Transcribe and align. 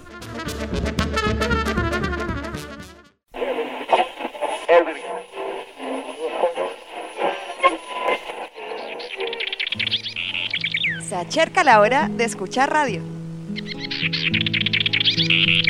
Acerca 11.19 11.65
la 11.65 11.81
hora 11.81 12.07
de 12.07 12.23
escuchar 12.23 12.71
radio. 12.71 13.01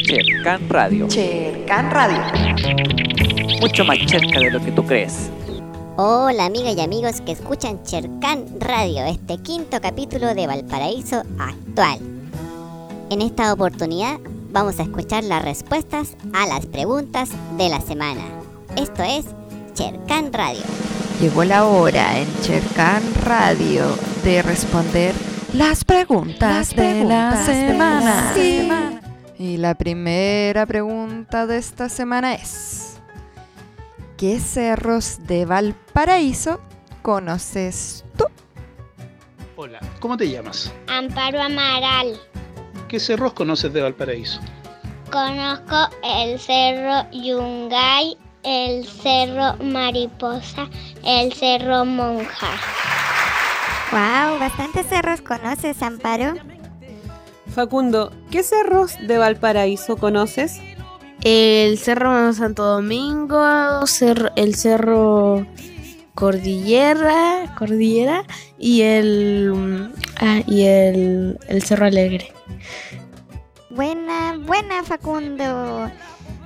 Chercan 0.06 0.70
Radio. 0.70 1.08
Chercan 1.08 1.90
Radio. 1.90 2.22
Mucho 3.60 3.84
más 3.84 3.98
cerca 4.08 4.40
de 4.42 4.52
lo 4.52 4.64
que 4.64 4.72
tú 4.72 4.86
crees. 4.86 5.32
Hola 5.98 6.46
amigas 6.46 6.76
y 6.78 6.82
amigos 6.82 7.22
que 7.22 7.32
escuchan 7.32 7.82
Chercan 7.82 8.46
Radio, 8.60 9.06
este 9.06 9.40
quinto 9.40 9.82
capítulo 9.82 10.36
de 10.36 10.46
Valparaíso 10.46 11.24
actual. 11.40 11.98
En 13.10 13.24
esta 13.24 13.52
oportunidad 13.52 14.20
vamos 14.52 14.80
a 14.80 14.84
escuchar 14.84 15.24
las 15.24 15.44
respuestas 15.44 16.16
a 16.32 16.46
las 16.46 16.68
preguntas 16.68 17.30
de 17.58 17.70
la 17.70 17.82
semana. 17.82 18.22
Esto 18.78 19.02
es 19.02 19.26
Chercan 19.74 20.32
Radio. 20.32 20.62
Llegó 21.20 21.44
la 21.44 21.66
hora 21.66 22.20
en 22.20 22.28
Chercan 22.44 23.02
Radio 23.24 23.88
de 24.24 24.44
responder 24.44 25.29
las 25.54 25.84
preguntas, 25.84 26.76
de, 26.76 27.04
la 27.04 27.46
semana. 27.46 28.34
Sí. 28.34 28.70
Y 29.38 29.58
la 29.58 29.76
primera 29.76 30.66
pregunta 30.66 31.48
de 31.48 31.58
esta 31.58 31.90
semana 31.90 32.34
es: 32.34 33.00
¿Qué 34.18 34.40
cerros 34.40 35.26
de 35.28 35.46
Valparaíso 35.46 36.60
conoces 37.02 38.04
tú? 38.18 38.26
Hola, 39.56 39.80
¿cómo 40.00 40.18
te 40.18 40.30
llamas? 40.30 40.72
Amparo 40.88 41.42
Amaral. 41.42 42.20
¿Qué 42.88 43.00
cerros 43.00 43.34
conoces 43.34 43.72
de 43.74 43.82
Valparaíso? 43.82 44.40
Conozco 45.12 45.90
el 46.04 46.40
cerro 46.40 47.10
Yungay, 47.12 48.18
el 48.44 48.86
cerro 48.86 49.56
Mariposa, 49.64 50.70
el 51.04 51.34
cerro 51.34 51.86
Monja. 51.86 52.99
Wow, 53.92 54.38
bastantes 54.40 54.86
cerros 54.88 55.22
conoces, 55.22 55.82
Amparo. 55.82 56.36
Facundo, 57.48 58.12
¿qué 58.30 58.44
cerros 58.44 58.96
de 59.08 59.18
Valparaíso 59.18 59.98
conoces? 59.98 60.60
El 61.24 61.80
Cerro 61.80 62.32
Santo 62.34 62.64
Domingo, 62.64 63.84
el 64.36 64.56
Cerro 64.56 65.46
Cordillera, 66.14 67.56
Cordillera 67.58 68.26
y 68.60 68.82
el 68.82 69.54
mm, 69.54 69.94
ah, 70.22 70.42
y 70.46 70.66
el, 70.66 71.40
el 71.48 71.64
Cerro 71.64 71.88
Alegre. 71.88 72.32
Buena, 73.72 74.38
buena, 74.38 74.84
Facundo. 74.84 75.90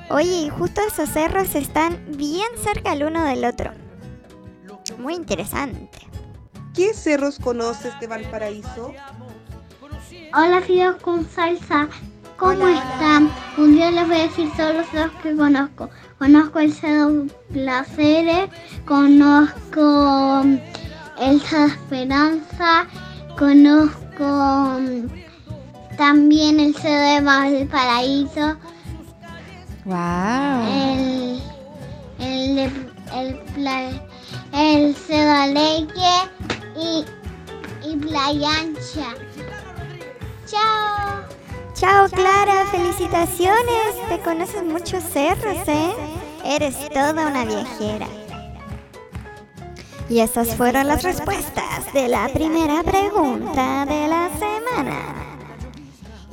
Oye, 0.10 0.50
justo 0.50 0.80
esos 0.88 1.10
cerros 1.10 1.56
están 1.56 2.06
bien 2.18 2.48
cerca 2.64 2.94
el 2.94 3.04
uno 3.04 3.26
del 3.26 3.44
otro. 3.44 3.72
Muy 4.98 5.16
interesante. 5.16 6.13
¿Qué 6.74 6.94
cerros 6.94 7.38
conoces 7.40 8.00
de 8.00 8.08
Valparaíso? 8.08 8.94
Hola, 10.36 10.62
fideos 10.62 10.96
con 11.02 11.28
salsa. 11.30 11.88
¿Cómo 12.38 12.68
están? 12.68 13.30
Un 13.58 13.76
día 13.76 13.92
les 13.92 14.08
voy 14.08 14.18
a 14.18 14.24
decir 14.24 14.50
solo 14.58 14.80
los 14.80 14.88
cerros 14.90 15.14
que 15.22 15.36
conozco. 15.36 15.90
Conozco 16.18 16.60
el 16.60 16.74
cerro 16.74 17.26
Placeres, 17.52 18.50
conozco 18.86 20.44
el 21.20 21.42
cerro 21.42 21.66
Esperanza, 21.68 22.88
conozco 23.38 24.80
también 25.98 26.60
el 26.60 26.76
cerro 26.76 27.02
de 27.14 27.22
Valparaíso, 27.22 28.58
¡Wow! 29.86 30.66
el, 30.68 31.42
el, 32.20 32.58
el, 33.14 33.36
pla- 33.54 34.02
el 34.54 34.96
cerro 34.96 35.32
Alegre 35.42 36.10
y, 36.76 37.06
y 37.88 37.98
Playa 37.98 38.50
Ancha. 38.60 39.16
Chao. 40.46 41.24
Chao, 41.74 42.08
Clara, 42.10 42.66
felicitaciones. 42.72 44.08
Te 44.10 44.20
conoces 44.20 44.64
muchos 44.64 45.04
cerros, 45.04 45.68
¿eh? 45.68 45.94
Eres 46.46 46.90
toda 46.90 47.28
una 47.28 47.46
viajera. 47.46 48.08
Y 50.10 50.20
esas 50.20 50.56
fueron 50.56 50.88
las 50.88 51.04
respuestas 51.04 51.92
de 51.94 52.08
la 52.08 52.28
primera 52.30 52.84
pregunta 52.84 53.86
de 53.86 54.08
la 54.08 54.30
semana. 54.38 55.33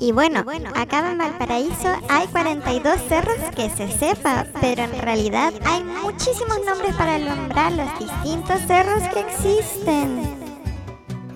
Y 0.02 0.12
bueno, 0.12 0.42
acá 0.74 1.10
en 1.10 1.18
Valparaíso 1.18 1.92
hay 2.08 2.26
42 2.28 2.98
cerros 3.06 3.36
que 3.54 3.68
se 3.68 3.86
sepa, 3.86 4.46
pero 4.58 4.84
en 4.84 4.98
realidad 4.98 5.52
hay 5.66 5.84
muchísimos 5.84 6.58
nombres 6.64 6.96
para 6.96 7.18
nombrar 7.18 7.72
los 7.72 7.98
distintos 7.98 8.62
cerros 8.66 9.02
que 9.12 9.20
existen. 9.20 10.22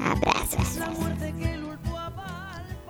Abrazos. 0.01 0.79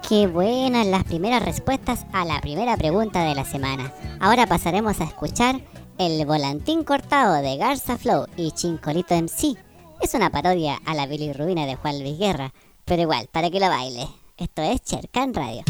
Qué 0.08 0.28
buenas 0.28 0.86
las 0.86 1.02
primeras 1.02 1.44
respuestas 1.44 2.06
a 2.12 2.24
la 2.24 2.41
primera 2.41 2.76
pregunta 2.76 3.24
de 3.24 3.34
la 3.34 3.44
semana. 3.44 3.92
Ahora 4.20 4.46
pasaremos 4.46 5.00
a 5.00 5.04
escuchar 5.04 5.60
el 5.98 6.24
volantín 6.24 6.84
cortado 6.84 7.42
de 7.42 7.56
Garza 7.56 7.98
Flow 7.98 8.26
y 8.36 8.52
Chincolito 8.52 9.16
MC. 9.16 9.56
Es 10.00 10.14
una 10.14 10.30
parodia 10.30 10.78
a 10.86 10.94
la 10.94 11.06
bilirrubina 11.06 11.66
de 11.66 11.74
Juan 11.74 11.98
Luis 11.98 12.16
Guerra, 12.16 12.52
pero 12.84 13.02
igual, 13.02 13.28
para 13.32 13.50
que 13.50 13.58
lo 13.58 13.68
baile. 13.68 14.06
Esto 14.37 14.62
es 14.62 14.83
Chercan 14.83 15.33
Radio. 15.33 15.62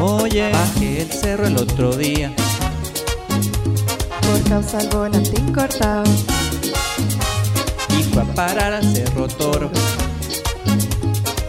Oye, 0.00 0.50
bajé 0.50 1.02
el 1.02 1.12
cerro 1.12 1.46
el 1.46 1.56
otro 1.56 1.94
día. 1.94 2.34
Por 4.22 4.48
causa 4.48 4.78
del 4.78 4.88
volantín 4.88 5.52
cortado. 5.52 6.02
Y 7.96 8.02
fue 8.02 8.22
a 8.22 8.34
parar 8.34 8.72
al 8.72 8.92
cerro 8.92 9.28
toro. 9.28 9.70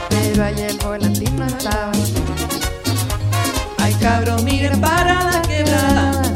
Pero 0.10 0.44
ahí 0.44 0.62
el 0.62 0.78
volantín 0.78 1.36
no 1.38 1.48
estaba. 1.48 1.92
Ay 3.80 3.96
cabrón, 3.96 4.46
miren 4.46 4.80
para 4.80 5.32
la 5.32 5.42
quebrada. 5.42 6.27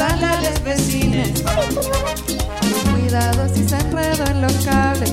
Intenten 0.00 0.18
preguntarle 0.20 0.26
a 0.26 0.50
los 0.50 0.64
vecinos. 0.64 1.28
Cuidado 2.90 3.48
si 3.54 3.68
se 3.68 3.76
enredó 3.76 4.24
en 4.30 4.40
los 4.40 4.52
cables. 4.64 5.12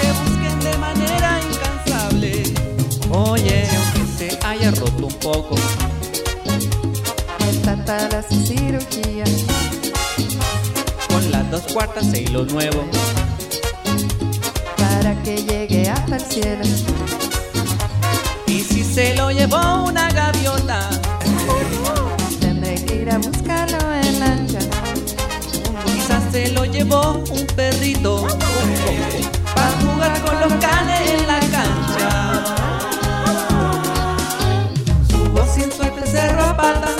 Que 0.00 0.12
busquen 0.24 0.60
de 0.60 0.78
manera 0.78 1.40
incansable. 1.48 2.42
Oye, 3.10 3.68
aunque 3.76 4.12
se 4.18 4.46
haya 4.46 4.70
roto 4.72 5.06
un 5.06 5.14
poco. 5.14 5.54
Está 7.48 7.84
talas 7.84 8.26
y 8.30 8.46
cirugía. 8.46 9.24
Con 11.08 11.30
las 11.30 11.50
dos 11.50 11.62
cuartas 11.72 12.12
e 12.12 12.22
hilo 12.22 12.44
nuevo. 12.46 12.84
Para 14.76 15.14
que 15.22 15.42
llegue 15.44 15.88
hasta 15.88 16.16
el 16.16 16.22
cielo. 16.22 16.64
Y 18.46 18.60
si 18.62 18.82
se 18.82 19.14
lo 19.14 19.30
llevó 19.30 19.84
una 19.84 20.10
gaviota. 20.10 20.90
Ir 23.00 23.10
a 23.10 23.16
buscarlo 23.16 23.78
en 23.94 24.20
lancha. 24.20 24.58
Quizás 25.86 26.22
se 26.30 26.50
lo 26.52 26.66
llevó 26.66 27.24
un 27.30 27.46
perrito 27.56 28.26
para 29.54 29.70
jugar 29.80 30.20
con 30.22 30.40
los 30.40 30.52
canes 30.60 31.10
en 31.10 31.26
la 31.26 31.40
cancha. 31.40 32.44
Subo 35.08 35.46
sin 35.46 35.72
suerte 35.72 36.06
cerro 36.06 36.42
a 36.42 36.56
pata. 36.56 36.99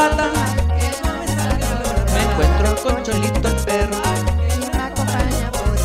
Pata. 0.00 0.30
Me 2.14 2.22
encuentro 2.28 2.68
con 2.82 3.02
Cholito 3.02 3.48
el 3.48 3.56
perro. 3.66 3.96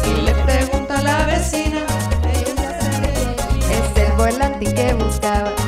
Y 0.10 0.22
le 0.22 0.34
pregunta 0.46 1.00
a 1.00 1.02
la 1.02 1.26
vecina. 1.26 1.82
Es 3.78 4.04
el 4.04 4.12
volante 4.14 4.74
que 4.74 4.94
buscaba. 4.94 5.65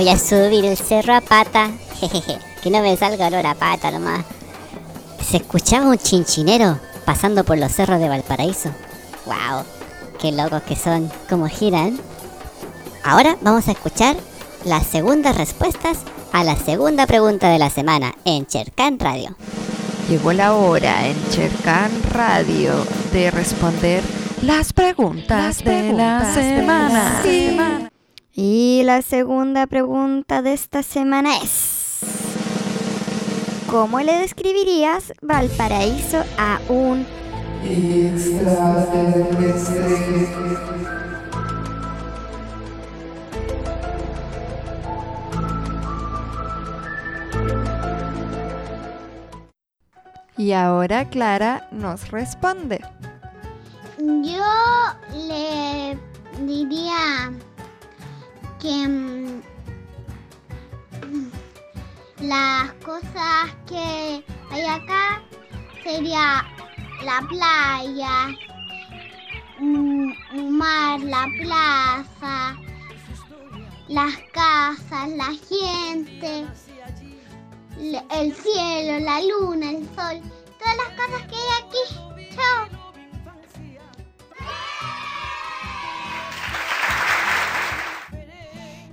Voy 0.00 0.08
a 0.08 0.16
subir 0.16 0.64
el 0.64 0.78
cerro 0.78 1.14
a 1.14 1.20
pata. 1.20 1.68
Jejeje, 2.00 2.38
que 2.62 2.70
no 2.70 2.80
me 2.80 2.96
salga 2.96 3.26
olor 3.26 3.46
a 3.46 3.54
pata 3.54 3.90
nomás. 3.90 4.24
Se 5.22 5.36
escuchaba 5.36 5.90
un 5.90 5.98
chinchinero 5.98 6.80
pasando 7.04 7.44
por 7.44 7.58
los 7.58 7.70
cerros 7.70 8.00
de 8.00 8.08
Valparaíso. 8.08 8.70
¡Wow! 9.26 9.62
¡Qué 10.18 10.32
locos 10.32 10.62
que 10.62 10.74
son! 10.74 11.12
¿Cómo 11.28 11.48
giran? 11.48 12.00
Ahora 13.04 13.36
vamos 13.42 13.68
a 13.68 13.72
escuchar 13.72 14.16
las 14.64 14.86
segundas 14.86 15.36
respuestas 15.36 15.98
a 16.32 16.44
la 16.44 16.56
segunda 16.56 17.06
pregunta 17.06 17.50
de 17.50 17.58
la 17.58 17.68
semana 17.68 18.14
en 18.24 18.46
Chercan 18.46 18.98
Radio. 18.98 19.36
Llegó 20.08 20.32
la 20.32 20.54
hora 20.54 21.08
en 21.08 21.28
Chercan 21.28 21.90
Radio 22.10 22.72
de 23.12 23.30
responder 23.30 24.02
las 24.40 24.72
preguntas, 24.72 25.62
de 25.62 25.92
la 25.92 26.32
semana. 26.32 27.90
Y 28.32 28.82
la 28.84 29.02
segunda 29.02 29.66
pregunta 29.66 30.42
de 30.42 30.52
esta 30.52 30.82
semana 30.82 31.36
es: 31.38 32.00
¿Cómo 33.70 34.00
le 34.00 34.18
describirías 34.18 35.12
Valparaíso 35.20 36.22
a 36.38 36.60
un 36.68 37.06
Y 50.36 50.52
ahora 50.52 51.08
Clara 51.10 51.68
nos 51.70 52.10
responde. 52.10 52.80
Yo 53.98 54.42
le 55.14 55.98
diría 56.46 57.30
que 58.60 58.88
mm, 58.88 59.42
las 62.20 62.72
cosas 62.84 63.50
que 63.66 64.22
hay 64.50 64.64
acá 64.66 65.22
sería 65.82 66.44
la 67.02 67.20
playa, 67.28 68.28
mm, 69.58 70.12
un 70.34 70.58
mar, 70.58 71.00
la 71.00 71.26
plaza, 71.40 72.56
las 73.88 74.16
casas, 74.32 75.08
la 75.16 75.32
gente, 75.48 76.46
el 78.10 78.34
cielo, 78.34 79.04
la 79.04 79.22
luna, 79.22 79.70
el 79.70 79.84
sol, 79.96 80.20
todas 80.58 80.76
las 80.76 80.90
cosas 80.96 81.22
que 81.28 81.36
hay 81.36 81.50
aquí. 81.62 82.36
Chao. 82.36 82.79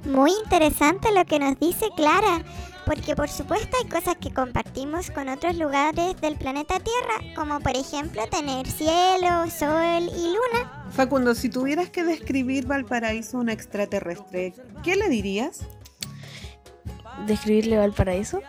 Muy 0.08 0.32
interesante 0.44 1.12
lo 1.14 1.26
que 1.26 1.38
nos 1.40 1.60
dice 1.60 1.86
Clara, 1.96 2.42
porque 2.86 3.16
por 3.16 3.30
supuesto 3.30 3.76
hay 3.82 3.90
cosas 3.90 4.16
que 4.16 4.34
compartimos 4.34 5.12
con 5.12 5.28
otros 5.28 5.56
lugares 5.58 6.20
del 6.22 6.36
planeta 6.38 6.80
Tierra, 6.80 7.34
como 7.36 7.60
por 7.60 7.76
ejemplo 7.76 8.22
tener 8.30 8.66
cielo, 8.68 9.50
sol 9.50 10.04
y 10.16 10.28
luna. 10.28 10.88
Facundo, 10.92 11.36
si 11.36 11.50
tuvieras 11.50 11.90
que 11.90 12.04
describir 12.06 12.66
Valparaíso 12.66 13.38
a 13.38 13.42
un 13.42 13.50
extraterrestre, 13.50 14.54
¿qué 14.84 14.96
le 14.96 15.10
dirías? 15.10 15.60
describirle 17.26 17.78
Valparaíso. 17.78 18.42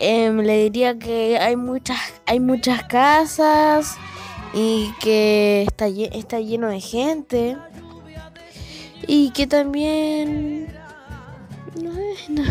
Em, 0.00 0.38
le 0.40 0.64
diría 0.64 0.98
que 0.98 1.38
hay 1.38 1.54
muchas, 1.56 1.98
hay 2.26 2.40
muchas 2.40 2.82
casas 2.84 3.96
y 4.52 4.92
que 5.00 5.62
está, 5.62 5.88
lle- 5.88 6.10
está 6.12 6.40
lleno 6.40 6.66
de 6.68 6.80
gente. 6.80 7.56
Y 9.06 9.30
que 9.30 9.46
también. 9.46 10.68
No 11.80 11.92
sé, 11.94 12.14
no 12.28 12.42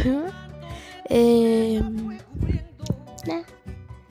nada. 3.25 3.43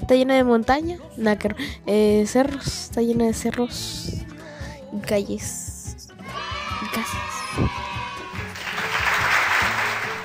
Está 0.01 0.15
lleno 0.15 0.35
de 0.35 0.43
montañas, 0.45 1.01
nada 1.17 1.39
que- 1.39 1.55
eh, 1.87 2.25
cerros, 2.27 2.67
está 2.67 3.03
lleno 3.03 3.25
de 3.25 3.35
cerros 3.35 4.11
y 4.93 4.99
calles 5.01 6.09
y 6.83 6.87
casas. 6.87 7.71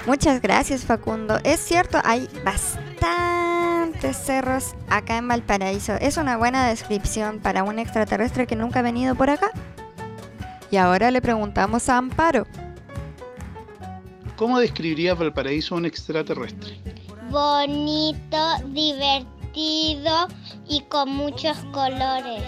Muchas 0.07 0.41
gracias 0.41 0.83
Facundo. 0.85 1.37
Es 1.43 1.59
cierto, 1.59 1.99
hay 2.03 2.27
bastantes 2.43 4.17
cerros 4.17 4.73
acá 4.89 5.17
en 5.17 5.27
Valparaíso. 5.27 5.93
Es 5.99 6.17
una 6.17 6.37
buena 6.37 6.67
descripción 6.69 7.39
para 7.39 7.63
un 7.63 7.77
extraterrestre 7.77 8.47
que 8.47 8.55
nunca 8.55 8.79
ha 8.79 8.83
venido 8.83 9.15
por 9.15 9.29
acá. 9.29 9.51
Y 10.71 10.77
ahora 10.77 11.11
le 11.11 11.21
preguntamos 11.21 11.87
a 11.89 11.97
Amparo. 11.97 12.45
¿Cómo 14.35 14.59
describirías 14.59 15.17
Valparaíso 15.17 15.75
a 15.75 15.77
un 15.79 15.85
extraterrestre? 15.85 16.79
Bonito, 17.29 18.37
divertido 18.67 20.27
y 20.67 20.81
con 20.89 21.09
muchos 21.09 21.57
colores. 21.71 22.43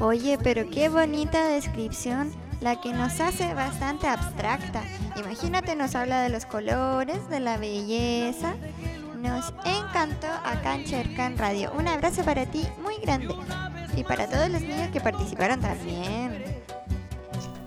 Oye, 0.00 0.38
pero 0.42 0.68
qué 0.70 0.88
bonita 0.88 1.46
descripción, 1.48 2.32
la 2.60 2.80
que 2.80 2.92
nos 2.92 3.20
hace 3.20 3.52
bastante 3.54 4.08
abstracta. 4.08 4.82
Imagínate, 5.16 5.76
nos 5.76 5.94
habla 5.94 6.22
de 6.22 6.30
los 6.30 6.46
colores, 6.46 7.28
de 7.28 7.40
la 7.40 7.58
belleza. 7.58 8.54
Nos 9.20 9.52
encantó 9.64 10.28
acá 10.44 10.74
en 10.74 10.84
Chercan 10.84 11.36
Radio. 11.36 11.72
Un 11.78 11.86
abrazo 11.86 12.24
para 12.24 12.46
ti 12.46 12.66
muy 12.82 12.96
grande. 12.96 13.34
Y 13.96 14.02
para 14.02 14.26
todos 14.26 14.48
los 14.48 14.62
niños 14.62 14.88
que 14.90 15.00
participaron 15.00 15.60
también. 15.60 16.31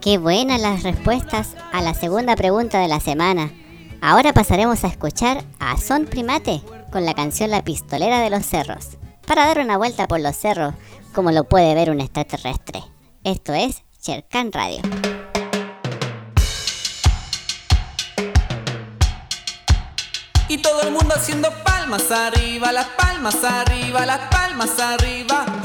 Qué 0.05 0.19
buenas 0.19 0.61
las 0.61 0.83
respuestas 0.83 1.55
a 1.73 1.81
la 1.81 1.95
segunda 1.95 2.35
pregunta 2.35 2.79
de 2.79 2.87
la 2.87 2.99
semana. 2.99 3.51
Ahora 4.01 4.33
pasaremos 4.33 4.83
a 4.83 4.87
escuchar 4.87 5.43
a 5.59 5.77
Son 5.77 6.05
Primate 6.05 6.61
con 6.91 7.05
la 7.05 7.15
canción 7.15 7.49
La 7.49 7.63
Pistolera 7.63 8.19
de 8.19 8.29
los 8.29 8.45
Cerros, 8.45 8.99
para 9.25 9.47
dar 9.47 9.57
una 9.57 9.77
vuelta 9.77 10.07
por 10.07 10.19
los 10.19 10.35
cerros 10.35 10.75
como 11.11 11.31
lo 11.31 11.45
puede 11.45 11.73
ver 11.73 11.89
un 11.89 12.01
extraterrestre. 12.01 12.83
Esto 13.23 13.55
es 13.55 13.81
Chercan 13.99 14.51
Radio. 14.51 14.83
Y 20.47 20.59
todo 20.59 20.83
el 20.83 20.91
mundo 20.91 21.15
haciendo 21.15 21.49
palmas 21.63 22.11
arriba, 22.11 22.71
las 22.71 22.89
palmas 22.89 23.43
arriba, 23.43 24.05
las 24.05 24.19
palmas 24.29 24.79
arriba. 24.79 25.64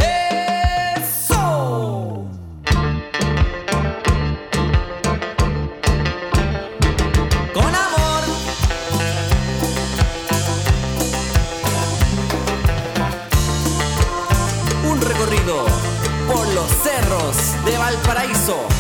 De 18.15 18.80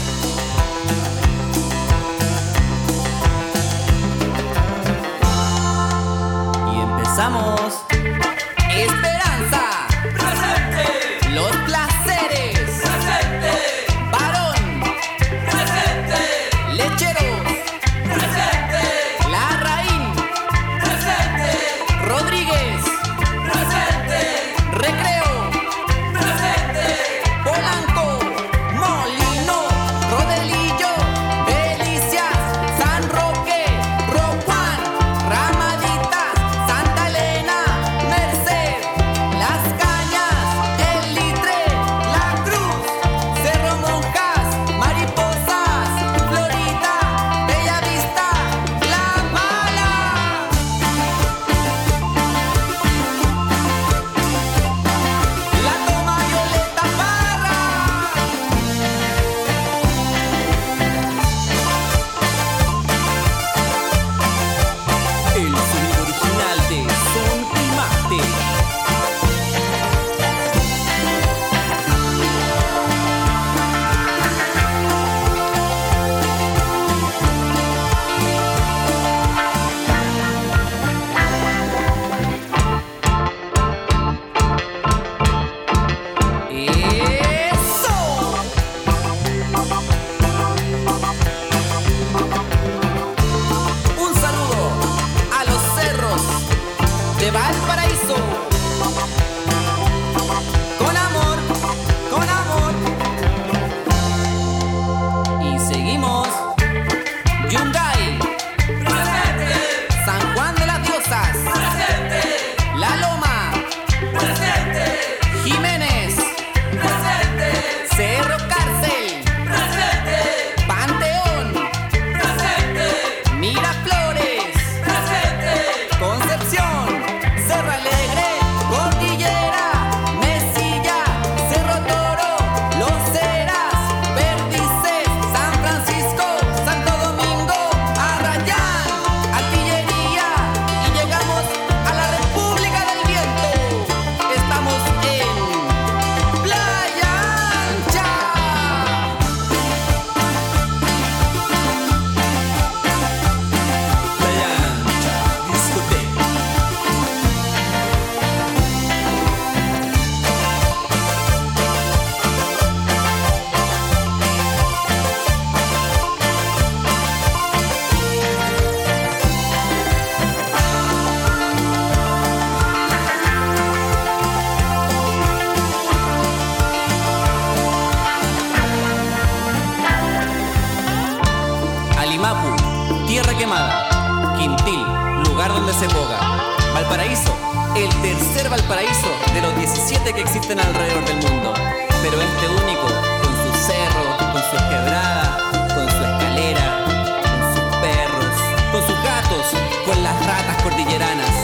los 190.10 190.14
17 190.14 190.14
que 190.14 190.20
existen 190.22 190.58
alrededor 190.58 191.04
del 191.04 191.16
mundo. 191.16 191.54
Pero 192.02 192.20
este 192.20 192.48
único, 192.48 192.86
con 193.22 193.32
sus 193.44 193.56
cerros, 193.66 194.16
con 194.32 194.42
sus 194.50 194.62
quebradas, 194.68 195.28
con 195.74 195.88
su 195.88 196.02
escalera, 196.04 196.84
con 197.22 197.38
sus 197.54 197.76
perros, 197.78 198.34
con 198.72 198.82
sus 198.86 199.04
gatos, 199.04 199.46
con 199.86 200.02
las 200.02 200.26
ratas 200.26 200.62
cordilleranas. 200.62 201.34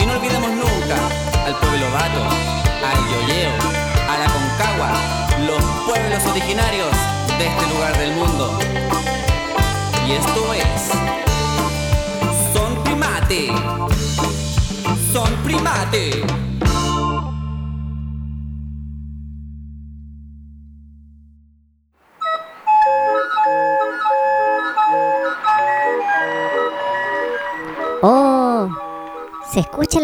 Y 0.00 0.06
no 0.06 0.12
olvidemos 0.14 0.50
nunca 0.50 0.96
al 1.46 1.54
pueblo 1.56 1.86
vato, 1.92 2.22
al 2.90 2.98
yoyeo, 3.12 3.52
a 4.08 4.18
la 4.18 4.28
concagua, 4.36 4.90
los 5.46 5.62
pueblos 5.86 6.24
originarios 6.30 6.90
de 7.38 7.46
este 7.46 7.66
lugar 7.74 7.96
del 7.98 8.12
mundo. 8.12 8.58
Y 10.06 10.12
esto 10.12 10.54
es. 10.54 10.90
Son 12.52 12.82
primate. 12.84 13.52
Son 15.12 15.30
primate. 15.44 16.24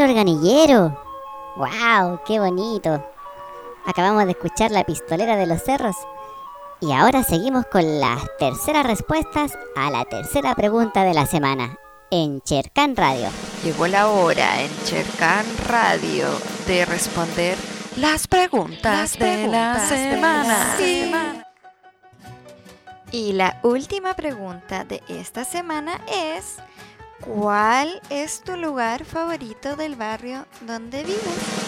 Organillero. 0.05 0.99
¡Wow! 1.57 2.21
¡Qué 2.27 2.39
bonito! 2.39 3.05
Acabamos 3.87 4.25
de 4.25 4.33
escuchar 4.33 4.71
la 4.71 4.85
pistolera 4.85 5.37
de 5.37 5.47
los 5.47 5.63
cerros. 5.63 5.97
Y 6.81 6.93
ahora 6.93 7.23
seguimos 7.23 7.67
con 7.67 8.01
las 8.01 8.21
terceras 8.39 8.87
respuestas 8.87 9.59
a 9.77 9.91
la 9.91 10.05
tercera 10.05 10.55
pregunta 10.55 11.05
de 11.05 11.15
la 11.15 11.27
semana 11.27 11.79
en 12.11 12.41
Chercan 12.43 12.97
Radio. 12.97 13.29
Llegó 13.65 13.87
la 13.87 14.09
hora 14.09 14.61
en 14.63 14.71
Chercan 14.85 15.45
Radio 15.67 16.29
de 16.67 16.85
responder 16.85 17.57
las 17.97 18.27
preguntas, 18.27 19.19
de 19.19 19.47
la 19.47 19.79
semana. 19.89 21.45
Y 23.13 23.33
la 23.33 23.61
última 23.63 24.15
pregunta 24.15 24.85
de 24.85 25.01
esta 25.09 25.45
semana 25.45 26.01
es, 26.09 26.57
¿cuál 27.25 28.01
es 28.11 28.41
tu 28.43 28.57
lugar 28.57 29.05
favorito 29.05 29.77
del 29.77 29.97
barrio 29.97 30.47
donde 30.63 31.03
vives? 31.03 31.65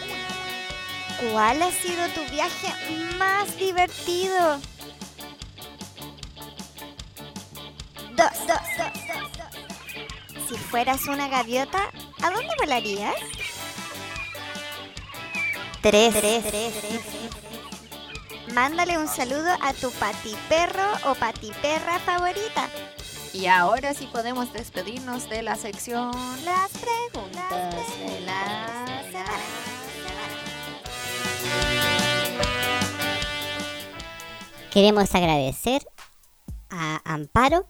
¿Cuál 1.32 1.62
ha 1.62 1.72
sido 1.72 2.06
tu 2.10 2.22
viaje 2.30 2.68
más 3.18 3.56
divertido? 3.56 4.60
Dos, 8.16 8.30
dos, 8.46 8.58
dos. 8.78 10.48
Si 10.48 10.56
fueras 10.56 11.06
una 11.06 11.28
gaviota, 11.28 11.90
¿a 12.22 12.30
dónde 12.30 12.54
volarías? 12.58 13.14
Tres. 15.82 16.14
Tres, 16.14 16.44
tres, 16.44 16.74
tres. 16.80 17.00
Mándale 18.54 18.96
un 18.96 19.08
saludo 19.08 19.52
a 19.60 19.72
tu 19.74 19.90
patiperro 19.90 20.86
o 21.04 21.14
patiperra 21.14 21.98
favorita. 21.98 22.70
Y 23.32 23.46
ahora 23.46 23.92
sí 23.92 24.08
podemos 24.10 24.50
despedirnos 24.52 25.28
de 25.28 25.42
la 25.42 25.56
sección 25.56 26.12
Las 26.44 26.70
preguntas 26.70 27.50
de 27.98 28.20
la 28.20 29.02
semana. 29.10 29.42
Queremos 34.70 35.14
agradecer 35.14 35.86
a 36.70 37.00
Amparo, 37.04 37.66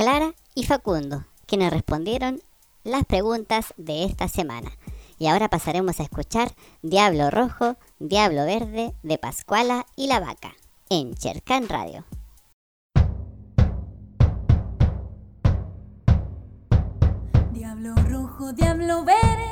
Clara 0.00 0.32
y 0.54 0.64
Facundo, 0.64 1.26
que 1.46 1.58
nos 1.58 1.70
respondieron 1.70 2.40
las 2.84 3.04
preguntas 3.04 3.74
de 3.76 4.04
esta 4.04 4.28
semana. 4.28 4.70
Y 5.18 5.26
ahora 5.26 5.50
pasaremos 5.50 6.00
a 6.00 6.04
escuchar 6.04 6.52
Diablo 6.80 7.30
Rojo, 7.30 7.76
Diablo 7.98 8.46
Verde 8.46 8.94
de 9.02 9.18
Pascuala 9.18 9.84
y 9.96 10.06
la 10.06 10.18
Vaca 10.18 10.54
en 10.88 11.12
Chercan 11.12 11.68
Radio. 11.68 12.06
Diablo 17.52 17.94
rojo, 17.96 18.54
diablo 18.54 19.04
verde, 19.04 19.49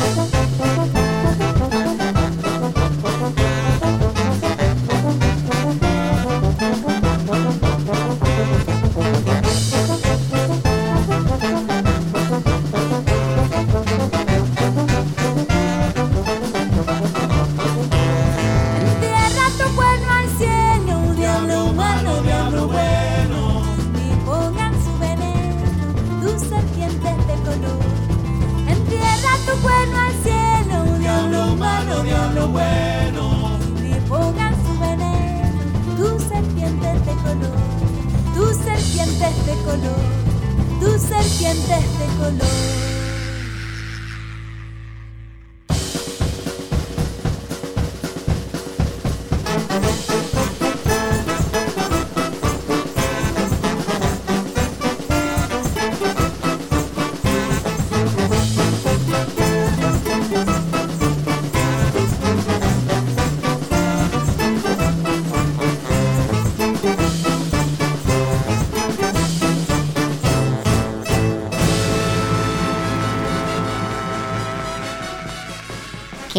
Bye. 0.00 0.29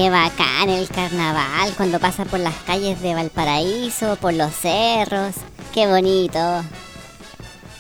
Qué 0.01 0.09
bacán 0.09 0.67
el 0.67 0.89
carnaval 0.89 1.75
cuando 1.77 1.99
pasa 1.99 2.25
por 2.25 2.39
las 2.39 2.55
calles 2.63 2.99
de 3.03 3.13
Valparaíso, 3.13 4.15
por 4.15 4.33
los 4.33 4.51
cerros. 4.51 5.35
Qué 5.75 5.85
bonito. 5.85 6.39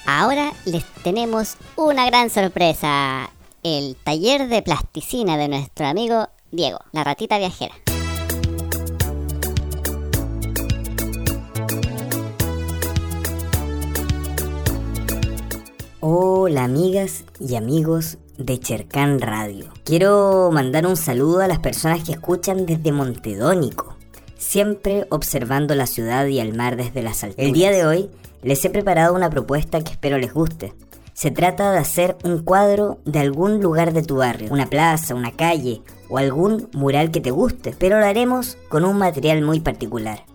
Ahora 0.05 0.53
les 0.65 0.85
tenemos 1.03 1.55
una 1.75 2.05
gran 2.05 2.29
sorpresa. 2.29 3.31
El 3.63 3.95
taller 3.95 4.49
de 4.49 4.61
plasticina 4.61 5.35
de 5.35 5.47
nuestro 5.47 5.87
amigo 5.87 6.27
Diego, 6.51 6.77
la 6.91 7.03
ratita 7.03 7.39
viajera. 7.39 7.73
Hola 16.01 16.65
amigas 16.65 17.23
y 17.39 17.55
amigos 17.55 18.19
de 18.45 18.59
Chercán 18.59 19.19
Radio. 19.19 19.67
Quiero 19.83 20.49
mandar 20.51 20.85
un 20.85 20.97
saludo 20.97 21.41
a 21.41 21.47
las 21.47 21.59
personas 21.59 22.03
que 22.03 22.13
escuchan 22.13 22.65
desde 22.65 22.91
Montedónico, 22.91 23.95
siempre 24.37 25.05
observando 25.09 25.75
la 25.75 25.85
ciudad 25.85 26.25
y 26.27 26.39
el 26.39 26.53
mar 26.53 26.75
desde 26.75 27.03
las 27.03 27.23
alturas. 27.23 27.45
El 27.45 27.53
día 27.53 27.71
de 27.71 27.85
hoy 27.85 28.09
les 28.41 28.63
he 28.65 28.69
preparado 28.69 29.13
una 29.13 29.29
propuesta 29.29 29.81
que 29.81 29.91
espero 29.91 30.17
les 30.17 30.33
guste. 30.33 30.73
Se 31.13 31.29
trata 31.29 31.71
de 31.71 31.77
hacer 31.77 32.17
un 32.23 32.43
cuadro 32.43 32.99
de 33.05 33.19
algún 33.19 33.61
lugar 33.61 33.93
de 33.93 34.01
tu 34.01 34.17
barrio, 34.17 34.51
una 34.51 34.67
plaza, 34.67 35.13
una 35.13 35.31
calle 35.31 35.81
o 36.09 36.17
algún 36.17 36.69
mural 36.73 37.11
que 37.11 37.21
te 37.21 37.31
guste, 37.31 37.75
pero 37.77 37.99
lo 37.99 38.05
haremos 38.05 38.57
con 38.69 38.85
un 38.85 38.97
material 38.97 39.41
muy 39.41 39.59
particular, 39.59 40.25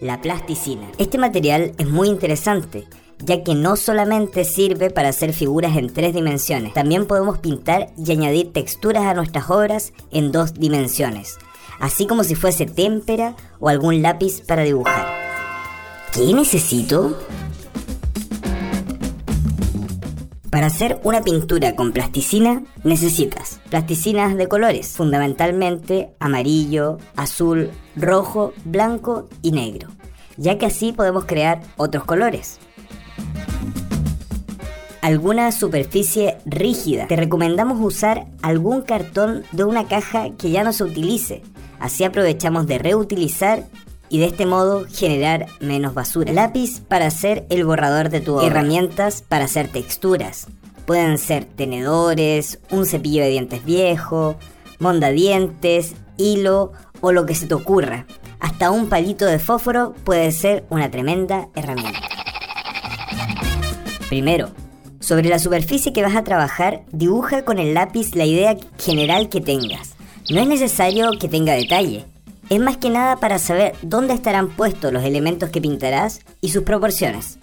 la 0.00 0.20
plasticina. 0.20 0.88
Este 0.98 1.18
material 1.18 1.72
es 1.78 1.88
muy 1.88 2.08
interesante 2.08 2.86
ya 3.24 3.44
que 3.44 3.54
no 3.54 3.76
solamente 3.76 4.44
sirve 4.44 4.90
para 4.90 5.08
hacer 5.08 5.32
figuras 5.32 5.76
en 5.76 5.92
tres 5.92 6.14
dimensiones, 6.14 6.74
también 6.74 7.06
podemos 7.06 7.38
pintar 7.38 7.90
y 7.96 8.10
añadir 8.12 8.52
texturas 8.52 9.04
a 9.04 9.14
nuestras 9.14 9.48
obras 9.50 9.92
en 10.10 10.32
dos 10.32 10.54
dimensiones, 10.54 11.38
así 11.78 12.06
como 12.06 12.24
si 12.24 12.34
fuese 12.34 12.66
témpera 12.66 13.36
o 13.60 13.68
algún 13.68 14.02
lápiz 14.02 14.40
para 14.40 14.62
dibujar. 14.62 15.06
¿Qué 16.12 16.32
necesito? 16.34 17.18
Para 20.50 20.66
hacer 20.66 21.00
una 21.02 21.22
pintura 21.22 21.74
con 21.74 21.92
plasticina 21.92 22.62
necesitas 22.84 23.60
plasticinas 23.70 24.36
de 24.36 24.48
colores, 24.48 24.88
fundamentalmente 24.88 26.10
amarillo, 26.18 26.98
azul, 27.16 27.70
rojo, 27.96 28.52
blanco 28.66 29.28
y 29.40 29.52
negro, 29.52 29.88
ya 30.36 30.58
que 30.58 30.66
así 30.66 30.92
podemos 30.92 31.24
crear 31.24 31.62
otros 31.78 32.04
colores 32.04 32.58
alguna 35.02 35.52
superficie 35.52 36.38
rígida. 36.46 37.08
Te 37.08 37.16
recomendamos 37.16 37.78
usar 37.80 38.26
algún 38.40 38.82
cartón 38.82 39.42
de 39.52 39.64
una 39.64 39.86
caja 39.86 40.30
que 40.38 40.50
ya 40.50 40.64
no 40.64 40.72
se 40.72 40.84
utilice. 40.84 41.42
Así 41.78 42.04
aprovechamos 42.04 42.66
de 42.66 42.78
reutilizar 42.78 43.64
y 44.08 44.20
de 44.20 44.26
este 44.26 44.46
modo 44.46 44.86
generar 44.88 45.46
menos 45.60 45.94
basura. 45.94 46.32
Lápiz 46.32 46.80
para 46.80 47.06
hacer 47.06 47.44
el 47.50 47.64
borrador 47.64 48.08
de 48.08 48.20
tu. 48.20 48.40
Herramientas 48.40 49.22
para 49.22 49.46
hacer 49.46 49.68
texturas. 49.68 50.46
Pueden 50.86 51.18
ser 51.18 51.44
tenedores, 51.44 52.60
un 52.70 52.86
cepillo 52.86 53.22
de 53.22 53.30
dientes 53.30 53.64
viejo, 53.64 54.36
mondadientes, 54.78 55.94
hilo 56.16 56.72
o 57.00 57.10
lo 57.10 57.26
que 57.26 57.34
se 57.34 57.46
te 57.46 57.54
ocurra. 57.54 58.06
Hasta 58.38 58.70
un 58.70 58.88
palito 58.88 59.24
de 59.24 59.38
fósforo 59.38 59.94
puede 60.04 60.30
ser 60.30 60.64
una 60.70 60.90
tremenda 60.90 61.48
herramienta. 61.54 62.11
Primero, 64.12 64.50
sobre 65.00 65.30
la 65.30 65.38
superficie 65.38 65.94
que 65.94 66.02
vas 66.02 66.14
a 66.16 66.22
trabajar, 66.22 66.82
dibuja 66.92 67.46
con 67.46 67.58
el 67.58 67.72
lápiz 67.72 68.14
la 68.14 68.26
idea 68.26 68.58
general 68.78 69.30
que 69.30 69.40
tengas. 69.40 69.94
No 70.28 70.38
es 70.38 70.46
necesario 70.46 71.12
que 71.18 71.28
tenga 71.28 71.54
detalle. 71.54 72.04
Es 72.50 72.60
más 72.60 72.76
que 72.76 72.90
nada 72.90 73.16
para 73.16 73.38
saber 73.38 73.74
dónde 73.80 74.12
estarán 74.12 74.50
puestos 74.50 74.92
los 74.92 75.02
elementos 75.04 75.48
que 75.48 75.62
pintarás 75.62 76.20
y 76.42 76.50
sus 76.50 76.62
proporciones. 76.62 77.38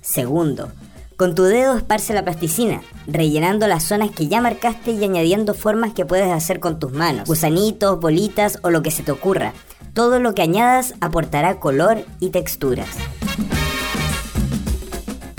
Segundo, 0.00 0.72
con 1.16 1.36
tu 1.36 1.44
dedo 1.44 1.76
esparce 1.76 2.12
la 2.12 2.24
plasticina, 2.24 2.82
rellenando 3.06 3.68
las 3.68 3.84
zonas 3.84 4.10
que 4.10 4.26
ya 4.26 4.40
marcaste 4.40 4.90
y 4.90 5.04
añadiendo 5.04 5.54
formas 5.54 5.92
que 5.92 6.06
puedes 6.06 6.32
hacer 6.32 6.58
con 6.58 6.80
tus 6.80 6.90
manos, 6.90 7.28
gusanitos, 7.28 8.00
bolitas 8.00 8.58
o 8.64 8.70
lo 8.70 8.82
que 8.82 8.90
se 8.90 9.04
te 9.04 9.12
ocurra. 9.12 9.52
Todo 9.94 10.18
lo 10.18 10.34
que 10.34 10.42
añadas 10.42 10.94
aportará 11.00 11.60
color 11.60 12.04
y 12.18 12.30
texturas. 12.30 12.88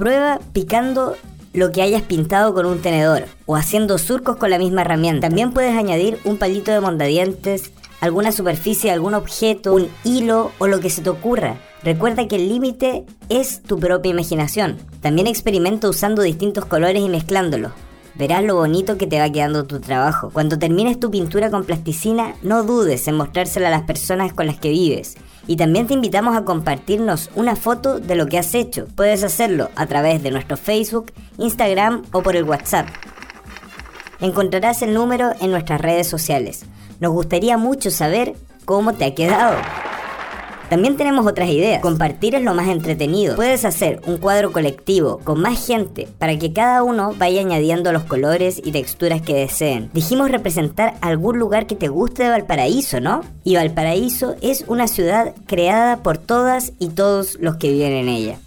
Prueba 0.01 0.39
picando 0.51 1.15
lo 1.53 1.71
que 1.71 1.83
hayas 1.83 2.01
pintado 2.01 2.55
con 2.55 2.65
un 2.65 2.81
tenedor 2.81 3.25
o 3.45 3.55
haciendo 3.55 3.99
surcos 3.99 4.35
con 4.37 4.49
la 4.49 4.57
misma 4.57 4.81
herramienta. 4.81 5.27
También 5.27 5.51
puedes 5.51 5.77
añadir 5.77 6.17
un 6.25 6.37
palito 6.37 6.71
de 6.71 6.81
mondadientes, 6.81 7.71
alguna 7.99 8.31
superficie, 8.31 8.89
algún 8.89 9.13
objeto, 9.13 9.75
un 9.75 9.89
hilo 10.03 10.53
o 10.57 10.65
lo 10.65 10.79
que 10.79 10.89
se 10.89 11.03
te 11.03 11.11
ocurra. 11.11 11.57
Recuerda 11.83 12.27
que 12.27 12.37
el 12.37 12.49
límite 12.49 13.05
es 13.29 13.61
tu 13.61 13.79
propia 13.79 14.09
imaginación. 14.09 14.79
También 15.01 15.27
experimenta 15.27 15.87
usando 15.87 16.23
distintos 16.23 16.65
colores 16.65 17.03
y 17.03 17.07
mezclándolos. 17.07 17.71
Verás 18.15 18.43
lo 18.43 18.55
bonito 18.55 18.97
que 18.97 19.05
te 19.05 19.19
va 19.19 19.29
quedando 19.29 19.65
tu 19.65 19.81
trabajo. 19.81 20.31
Cuando 20.33 20.57
termines 20.57 20.99
tu 20.99 21.11
pintura 21.11 21.51
con 21.51 21.63
plasticina, 21.63 22.33
no 22.41 22.63
dudes 22.63 23.07
en 23.07 23.17
mostrársela 23.17 23.67
a 23.67 23.71
las 23.71 23.83
personas 23.83 24.33
con 24.33 24.47
las 24.47 24.57
que 24.57 24.69
vives 24.69 25.15
y 25.47 25.55
también 25.55 25.87
te 25.87 25.93
invitamos 25.93 26.35
a 26.35 26.45
compartirnos 26.45 27.29
una 27.35 27.55
foto 27.55 27.99
de 27.99 28.15
lo 28.15 28.27
que 28.27 28.37
has 28.37 28.53
hecho. 28.55 28.87
Puedes 28.95 29.23
hacerlo 29.23 29.69
a 29.75 29.85
través 29.87 30.23
de 30.23 30.31
nuestro 30.31 30.57
Facebook, 30.57 31.11
Instagram 31.37 32.03
o 32.11 32.21
por 32.21 32.35
el 32.35 32.43
WhatsApp. 32.43 32.87
Encontrarás 34.19 34.81
el 34.81 34.93
número 34.93 35.31
en 35.41 35.51
nuestras 35.51 35.81
redes 35.81 36.07
sociales. 36.07 36.65
Nos 36.99 37.11
gustaría 37.11 37.57
mucho 37.57 37.89
saber 37.89 38.35
cómo 38.65 38.93
te 38.93 39.05
ha 39.05 39.15
quedado. 39.15 39.57
También 40.71 40.95
tenemos 40.95 41.27
otras 41.27 41.49
ideas. 41.49 41.81
Compartir 41.81 42.33
es 42.33 42.43
lo 42.43 42.53
más 42.53 42.69
entretenido. 42.69 43.35
Puedes 43.35 43.65
hacer 43.65 43.99
un 44.07 44.15
cuadro 44.15 44.53
colectivo 44.53 45.19
con 45.21 45.41
más 45.41 45.67
gente 45.67 46.07
para 46.17 46.39
que 46.39 46.53
cada 46.53 46.81
uno 46.81 47.13
vaya 47.17 47.41
añadiendo 47.41 47.91
los 47.91 48.03
colores 48.03 48.61
y 48.63 48.71
texturas 48.71 49.21
que 49.21 49.35
deseen. 49.35 49.89
Dijimos 49.91 50.31
representar 50.31 50.93
algún 51.01 51.39
lugar 51.39 51.67
que 51.67 51.75
te 51.75 51.89
guste 51.89 52.23
de 52.23 52.29
Valparaíso, 52.29 53.01
¿no? 53.01 53.19
Y 53.43 53.57
Valparaíso 53.57 54.37
es 54.41 54.63
una 54.65 54.87
ciudad 54.87 55.35
creada 55.45 55.97
por 55.97 56.17
todas 56.17 56.71
y 56.79 56.87
todos 56.87 57.37
los 57.41 57.57
que 57.57 57.69
viven 57.69 57.91
en 57.91 58.07
ella. 58.07 58.37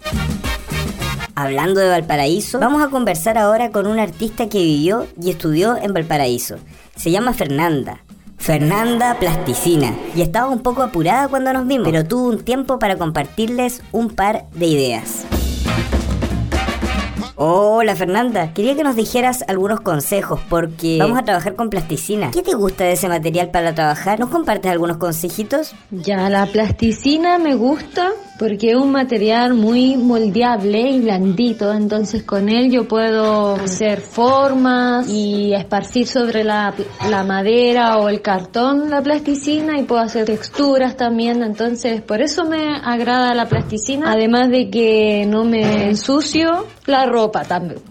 Hablando 1.35 1.79
de 1.79 1.89
Valparaíso, 1.89 2.59
vamos 2.59 2.81
a 2.81 2.89
conversar 2.89 3.37
ahora 3.37 3.69
con 3.69 3.85
un 3.85 3.99
artista 3.99 4.49
que 4.49 4.63
vivió 4.63 5.05
y 5.21 5.29
estudió 5.29 5.77
en 5.77 5.93
Valparaíso. 5.93 6.55
Se 6.95 7.11
llama 7.11 7.33
Fernanda. 7.33 8.04
Fernanda 8.37 9.17
Plasticina, 9.19 9.95
y 10.15 10.21
estaba 10.21 10.49
un 10.49 10.59
poco 10.59 10.83
apurada 10.83 11.27
cuando 11.27 11.51
nos 11.53 11.65
vimos, 11.67 11.87
pero 11.89 12.05
tuvo 12.05 12.29
un 12.29 12.43
tiempo 12.43 12.79
para 12.79 12.97
compartirles 12.97 13.81
un 13.91 14.09
par 14.09 14.45
de 14.53 14.65
ideas. 14.67 15.25
Hola 17.37 17.95
Fernanda, 17.95 18.53
quería 18.53 18.75
que 18.75 18.83
nos 18.83 18.95
dijeras 18.95 19.43
algunos 19.49 19.81
consejos 19.81 20.39
porque 20.47 20.97
vamos 20.99 21.19
a 21.19 21.23
trabajar 21.23 21.55
con 21.55 21.69
plasticina. 21.69 22.31
¿Qué 22.31 22.41
te 22.41 22.53
gusta 22.53 22.85
de 22.85 22.93
ese 22.93 23.09
material 23.09 23.51
para 23.51 23.75
trabajar? 23.75 24.19
¿Nos 24.19 24.29
compartes 24.29 24.71
algunos 24.71 24.97
consejitos? 24.97 25.75
Ya, 25.91 26.29
la 26.29 26.45
plasticina 26.45 27.37
me 27.37 27.55
gusta 27.55 28.11
porque 28.37 28.71
es 28.71 28.75
un 28.75 28.91
material 28.91 29.53
muy 29.53 29.95
moldeable 29.97 30.81
y 30.81 31.01
blandito, 31.01 31.73
entonces 31.73 32.23
con 32.23 32.49
él 32.49 32.71
yo 32.71 32.87
puedo 32.87 33.55
hacer 33.55 34.01
formas 34.01 35.09
y 35.09 35.53
esparcir 35.53 36.07
sobre 36.07 36.43
la, 36.43 36.73
la 37.09 37.23
madera 37.23 37.97
o 37.97 38.09
el 38.09 38.21
cartón 38.21 38.89
la 38.89 39.01
plasticina 39.01 39.79
y 39.79 39.83
puedo 39.83 40.01
hacer 40.01 40.25
texturas 40.25 40.97
también, 40.97 41.43
entonces 41.43 42.01
por 42.01 42.21
eso 42.21 42.45
me 42.45 42.75
agrada 42.83 43.33
la 43.33 43.47
plasticina, 43.47 44.11
además 44.11 44.49
de 44.49 44.69
que 44.69 45.25
no 45.27 45.43
me 45.43 45.87
ensucio 45.87 46.65
la 46.85 47.05
ropa 47.05 47.43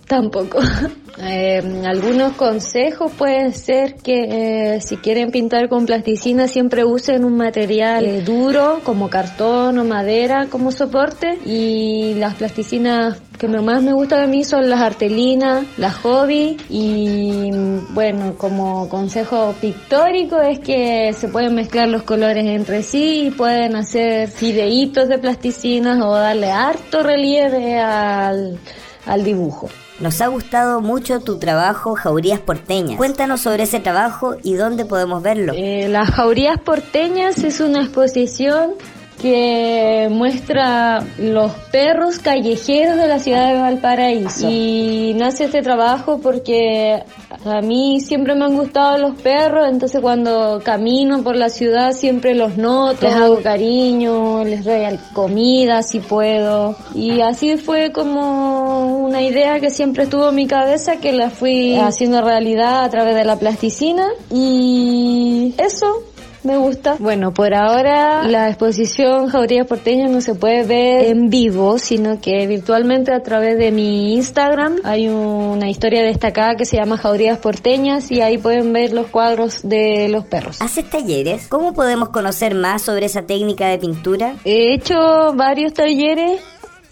tampoco. 0.07 0.59
Eh, 1.19 1.63
algunos 1.87 2.33
consejos 2.33 3.13
pueden 3.13 3.53
ser 3.53 3.95
que 3.95 4.75
eh, 4.75 4.81
si 4.81 4.97
quieren 4.97 5.31
pintar 5.31 5.69
con 5.69 5.87
plasticina 5.87 6.49
siempre 6.49 6.85
usen 6.85 7.25
un 7.25 7.37
material 7.37 8.05
eh, 8.05 8.21
duro 8.23 8.81
como 8.83 9.09
cartón 9.09 9.79
o 9.79 9.85
madera 9.85 10.49
como 10.51 10.73
soporte 10.73 11.39
y 11.47 12.15
las 12.15 12.35
plasticinas 12.35 13.21
que 13.39 13.47
más 13.47 13.83
me 13.83 13.93
gustan 13.93 14.23
a 14.23 14.27
mí 14.27 14.43
son 14.43 14.69
las 14.69 14.81
artelinas, 14.81 15.65
las 15.77 15.95
hobby 15.97 16.57
y 16.69 17.51
bueno, 17.91 18.35
como 18.37 18.89
consejo 18.89 19.55
pictórico 19.61 20.41
es 20.41 20.59
que 20.59 21.13
se 21.13 21.29
pueden 21.29 21.55
mezclar 21.55 21.89
los 21.89 22.03
colores 22.03 22.45
entre 22.45 22.83
sí 22.83 23.27
y 23.27 23.31
pueden 23.31 23.77
hacer 23.77 24.31
fideitos 24.31 25.09
de 25.09 25.19
plasticinas 25.19 26.01
o 26.03 26.15
darle 26.15 26.51
harto 26.51 27.03
relieve 27.03 27.79
al, 27.79 28.59
al 29.07 29.25
dibujo. 29.25 29.69
Nos 30.01 30.21
ha 30.21 30.27
gustado 30.27 30.81
mucho 30.81 31.21
tu 31.21 31.39
trabajo 31.39 31.95
Jaurías 31.95 32.41
Porteñas. 32.41 32.97
Cuéntanos 32.97 33.43
sobre 33.43 33.63
ese 33.63 33.79
trabajo 33.79 34.37
y 34.43 34.55
dónde 34.55 34.85
podemos 34.85 35.23
verlo. 35.23 35.53
Eh, 35.57 35.89
las 35.89 36.11
Jaurías 36.11 36.59
Porteñas 36.59 37.39
es 37.45 37.61
una 37.61 37.83
exposición 37.83 38.73
que 39.21 40.09
muestra 40.11 41.05
los 41.19 41.53
perros 41.73 42.19
callejeros 42.19 42.97
de 42.97 43.09
la 43.09 43.19
ciudad 43.19 43.53
de 43.53 43.61
Valparaíso. 43.61 44.49
Y 44.51 45.15
nace 45.17 45.45
este 45.45 45.63
trabajo 45.63 46.21
porque 46.23 47.03
a 47.45 47.61
mí 47.61 48.01
siempre 48.01 48.35
me 48.35 48.45
han 48.45 48.57
gustado 48.57 48.99
los 48.99 49.21
perros, 49.21 49.69
entonces 49.69 50.01
cuando 50.01 50.61
camino 50.65 51.23
por 51.23 51.37
la 51.37 51.49
ciudad 51.49 51.93
siempre 51.93 52.35
los 52.35 52.57
noto, 52.57 53.07
les 53.07 53.15
hago 53.15 53.43
cariño, 53.43 54.45
les 54.45 54.65
doy 54.65 54.99
comida 55.13 55.83
si 55.83 56.01
puedo. 56.01 56.77
Y 56.95 57.21
así 57.21 57.57
fue 57.57 57.93
como 57.93 59.05
una 59.05 59.23
idea 59.23 59.61
que 59.61 59.71
siempre 59.71 60.05
estuvo 60.05 60.29
en 60.29 60.35
mi 60.35 60.47
cabeza 60.47 60.97
que 60.97 61.13
la 61.13 61.31
fui 61.31 61.77
haciendo 61.77 62.23
realidad 62.23 62.85
a 62.85 62.91
través 62.91 63.15
de 63.15 63.25
la 63.25 63.39
plasticina. 63.39 64.07
Y 64.31 65.55
eso, 65.59 66.03
me 66.55 66.57
gusta. 66.57 66.97
Bueno, 66.99 67.33
por 67.33 67.55
ahora 67.55 68.25
la 68.25 68.49
exposición 68.49 69.29
Jaurías 69.29 69.67
Porteñas 69.67 70.11
no 70.11 70.21
se 70.21 70.35
puede 70.35 70.65
ver 70.65 71.07
en 71.07 71.29
vivo, 71.31 71.79
sino 71.79 72.21
que 72.21 72.47
virtualmente 72.47 73.13
a 73.13 73.23
través 73.23 73.59
de 73.59 73.73
mi 73.73 74.15
Instagram 74.15 74.77
hay 74.85 75.09
una 75.09 75.69
historia 75.69 76.03
destacada 76.03 76.57
que 76.57 76.65
se 76.65 76.77
llama 76.77 76.97
Jaurías 76.97 77.39
Porteñas 77.39 78.11
y 78.11 78.21
ahí 78.21 78.39
pueden 78.39 78.73
ver 78.73 78.93
los 78.93 79.07
cuadros 79.07 79.61
de 79.63 80.09
los 80.09 80.25
perros. 80.25 80.61
¿Haces 80.61 80.89
talleres? 80.89 81.49
¿Cómo 81.49 81.75
podemos 81.75 82.11
conocer 82.11 82.55
más 82.55 82.83
sobre 82.83 83.07
esa 83.07 83.23
técnica 83.23 83.69
de 83.69 83.79
pintura? 83.79 84.37
He 84.45 84.75
hecho 84.75 85.33
varios 85.35 85.73
talleres 85.75 86.41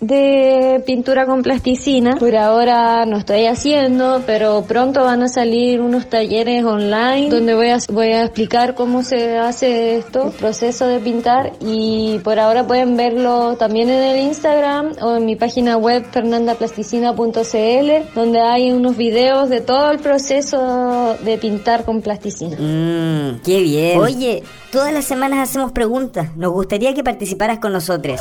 de 0.02 0.82
pintura 0.84 1.24
con 1.26 1.42
plasticina. 1.42 2.16
Por 2.16 2.36
ahora 2.36 3.06
no 3.06 3.18
estoy 3.18 3.46
haciendo, 3.46 4.20
pero 4.26 4.64
pronto 4.66 5.04
van 5.04 5.22
a 5.22 5.28
salir 5.28 5.80
unos 5.80 6.06
talleres 6.06 6.64
online 6.64 7.30
donde 7.30 7.54
voy 7.54 7.68
a, 7.68 7.78
voy 7.88 8.08
a 8.08 8.24
explicar 8.24 8.74
cómo 8.74 9.04
se 9.04 9.38
hace 9.38 9.98
esto, 9.98 10.26
el 10.26 10.32
proceso 10.32 10.88
de 10.88 10.98
pintar 10.98 11.52
y 11.60 12.18
por 12.24 12.40
ahora 12.40 12.66
pueden 12.66 12.96
verlo 12.96 13.56
también 13.56 13.90
en 13.90 14.02
el 14.02 14.26
Instagram 14.26 14.94
o 15.00 15.16
en 15.16 15.24
mi 15.24 15.36
página 15.36 15.76
web 15.76 16.04
fernandaplasticina.cl 16.10 18.14
donde 18.14 18.40
hay 18.40 18.72
unos 18.72 18.96
videos 18.96 19.50
de 19.50 19.60
todo 19.60 19.92
el 19.92 20.00
proceso 20.00 21.16
de 21.22 21.38
pintar 21.38 21.84
con 21.84 22.02
plasticina. 22.02 22.56
Mmm, 22.58 23.40
qué 23.44 23.60
bien. 23.60 24.00
Oye, 24.00 24.42
todas 24.72 24.92
las 24.92 25.04
semanas 25.04 25.48
hacemos 25.48 25.70
preguntas. 25.70 26.36
Nos 26.36 26.50
gustaría 26.50 26.92
que 26.92 27.04
participaras 27.04 27.60
con 27.60 27.72
nosotros. 27.72 28.20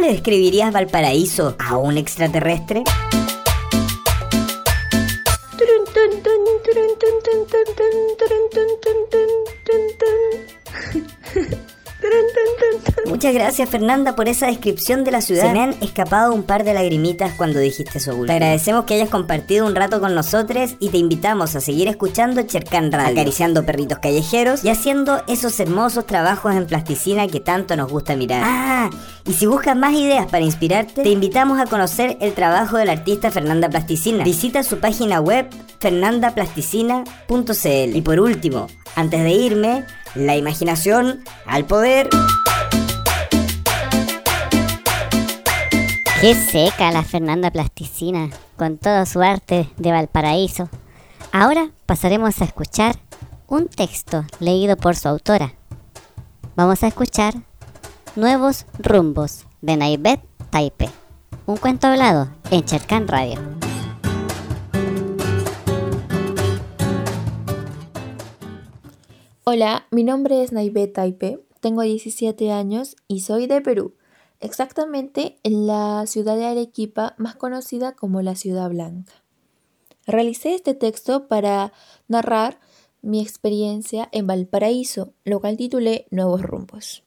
¿Cómo 0.00 0.08
le 0.08 0.14
describirías 0.14 0.72
Valparaíso 0.72 1.56
a 1.58 1.76
un 1.76 1.98
extraterrestre? 1.98 2.84
Muchas 13.20 13.34
gracias 13.34 13.68
Fernanda 13.68 14.16
por 14.16 14.30
esa 14.30 14.46
descripción 14.46 15.04
de 15.04 15.10
la 15.10 15.20
ciudad. 15.20 15.48
Se 15.48 15.52
me 15.52 15.60
han 15.60 15.74
escapado 15.82 16.32
un 16.32 16.42
par 16.42 16.64
de 16.64 16.72
lagrimitas 16.72 17.34
cuando 17.34 17.58
dijiste 17.58 18.00
su 18.00 18.24
Te 18.24 18.32
agradecemos 18.32 18.86
que 18.86 18.94
hayas 18.94 19.10
compartido 19.10 19.66
un 19.66 19.74
rato 19.74 20.00
con 20.00 20.14
nosotros 20.14 20.76
y 20.78 20.88
te 20.88 20.96
invitamos 20.96 21.54
a 21.54 21.60
seguir 21.60 21.86
escuchando 21.86 22.40
Chercan 22.40 22.90
Radio, 22.90 23.12
acariciando 23.12 23.66
perritos 23.66 23.98
callejeros 23.98 24.64
y 24.64 24.70
haciendo 24.70 25.22
esos 25.28 25.60
hermosos 25.60 26.06
trabajos 26.06 26.54
en 26.54 26.66
plasticina 26.66 27.26
que 27.26 27.40
tanto 27.40 27.76
nos 27.76 27.92
gusta 27.92 28.16
mirar. 28.16 28.42
Ah, 28.42 28.88
y 29.26 29.34
si 29.34 29.44
buscas 29.44 29.76
más 29.76 29.92
ideas 29.92 30.24
para 30.24 30.42
inspirarte, 30.42 31.02
te 31.02 31.10
invitamos 31.10 31.60
a 31.60 31.66
conocer 31.66 32.16
el 32.22 32.32
trabajo 32.32 32.78
del 32.78 32.88
artista 32.88 33.30
Fernanda 33.30 33.68
Plasticina. 33.68 34.24
Visita 34.24 34.62
su 34.62 34.78
página 34.78 35.20
web 35.20 35.46
fernandaplasticina.cl. 35.78 37.96
Y 37.96 38.00
por 38.00 38.18
último, 38.18 38.68
antes 38.96 39.22
de 39.22 39.30
irme, 39.30 39.84
la 40.14 40.38
imaginación 40.38 41.22
al 41.44 41.66
poder. 41.66 42.08
Qué 46.20 46.34
seca 46.34 46.92
la 46.92 47.02
Fernanda 47.02 47.50
Plasticina, 47.50 48.28
con 48.58 48.76
todo 48.76 49.06
su 49.06 49.22
arte 49.22 49.70
de 49.78 49.90
Valparaíso. 49.90 50.68
Ahora 51.32 51.70
pasaremos 51.86 52.42
a 52.42 52.44
escuchar 52.44 52.96
un 53.48 53.68
texto 53.68 54.26
leído 54.38 54.76
por 54.76 54.96
su 54.96 55.08
autora. 55.08 55.54
Vamos 56.56 56.82
a 56.82 56.88
escuchar 56.88 57.32
Nuevos 58.16 58.66
Rumbos 58.78 59.46
de 59.62 59.78
Naibet 59.78 60.20
Taipe, 60.50 60.90
un 61.46 61.56
cuento 61.56 61.86
hablado 61.86 62.28
en 62.50 62.66
Cherkan 62.66 63.08
Radio. 63.08 63.40
Hola, 69.44 69.86
mi 69.90 70.04
nombre 70.04 70.42
es 70.42 70.52
Naibet 70.52 70.92
Taipe, 70.92 71.40
tengo 71.60 71.80
17 71.80 72.52
años 72.52 72.96
y 73.08 73.20
soy 73.20 73.46
de 73.46 73.62
Perú 73.62 73.94
exactamente 74.40 75.38
en 75.42 75.66
la 75.66 76.04
ciudad 76.06 76.36
de 76.36 76.46
Arequipa, 76.46 77.14
más 77.18 77.36
conocida 77.36 77.92
como 77.92 78.22
la 78.22 78.34
Ciudad 78.34 78.68
Blanca. 78.70 79.12
Realicé 80.06 80.54
este 80.54 80.74
texto 80.74 81.28
para 81.28 81.72
narrar 82.08 82.58
mi 83.02 83.22
experiencia 83.22 84.08
en 84.12 84.26
Valparaíso, 84.26 85.14
lo 85.24 85.40
cual 85.40 85.56
titulé 85.56 86.06
Nuevos 86.10 86.42
Rumbos. 86.42 87.04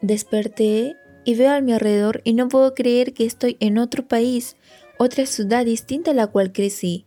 Desperté 0.00 0.96
y 1.24 1.34
veo 1.34 1.52
a 1.52 1.60
mi 1.60 1.72
alrededor 1.72 2.20
y 2.24 2.34
no 2.34 2.48
puedo 2.48 2.74
creer 2.74 3.14
que 3.14 3.24
estoy 3.24 3.56
en 3.60 3.78
otro 3.78 4.06
país, 4.06 4.56
otra 4.98 5.26
ciudad 5.26 5.64
distinta 5.64 6.10
a 6.10 6.14
la 6.14 6.26
cual 6.26 6.52
crecí. 6.52 7.06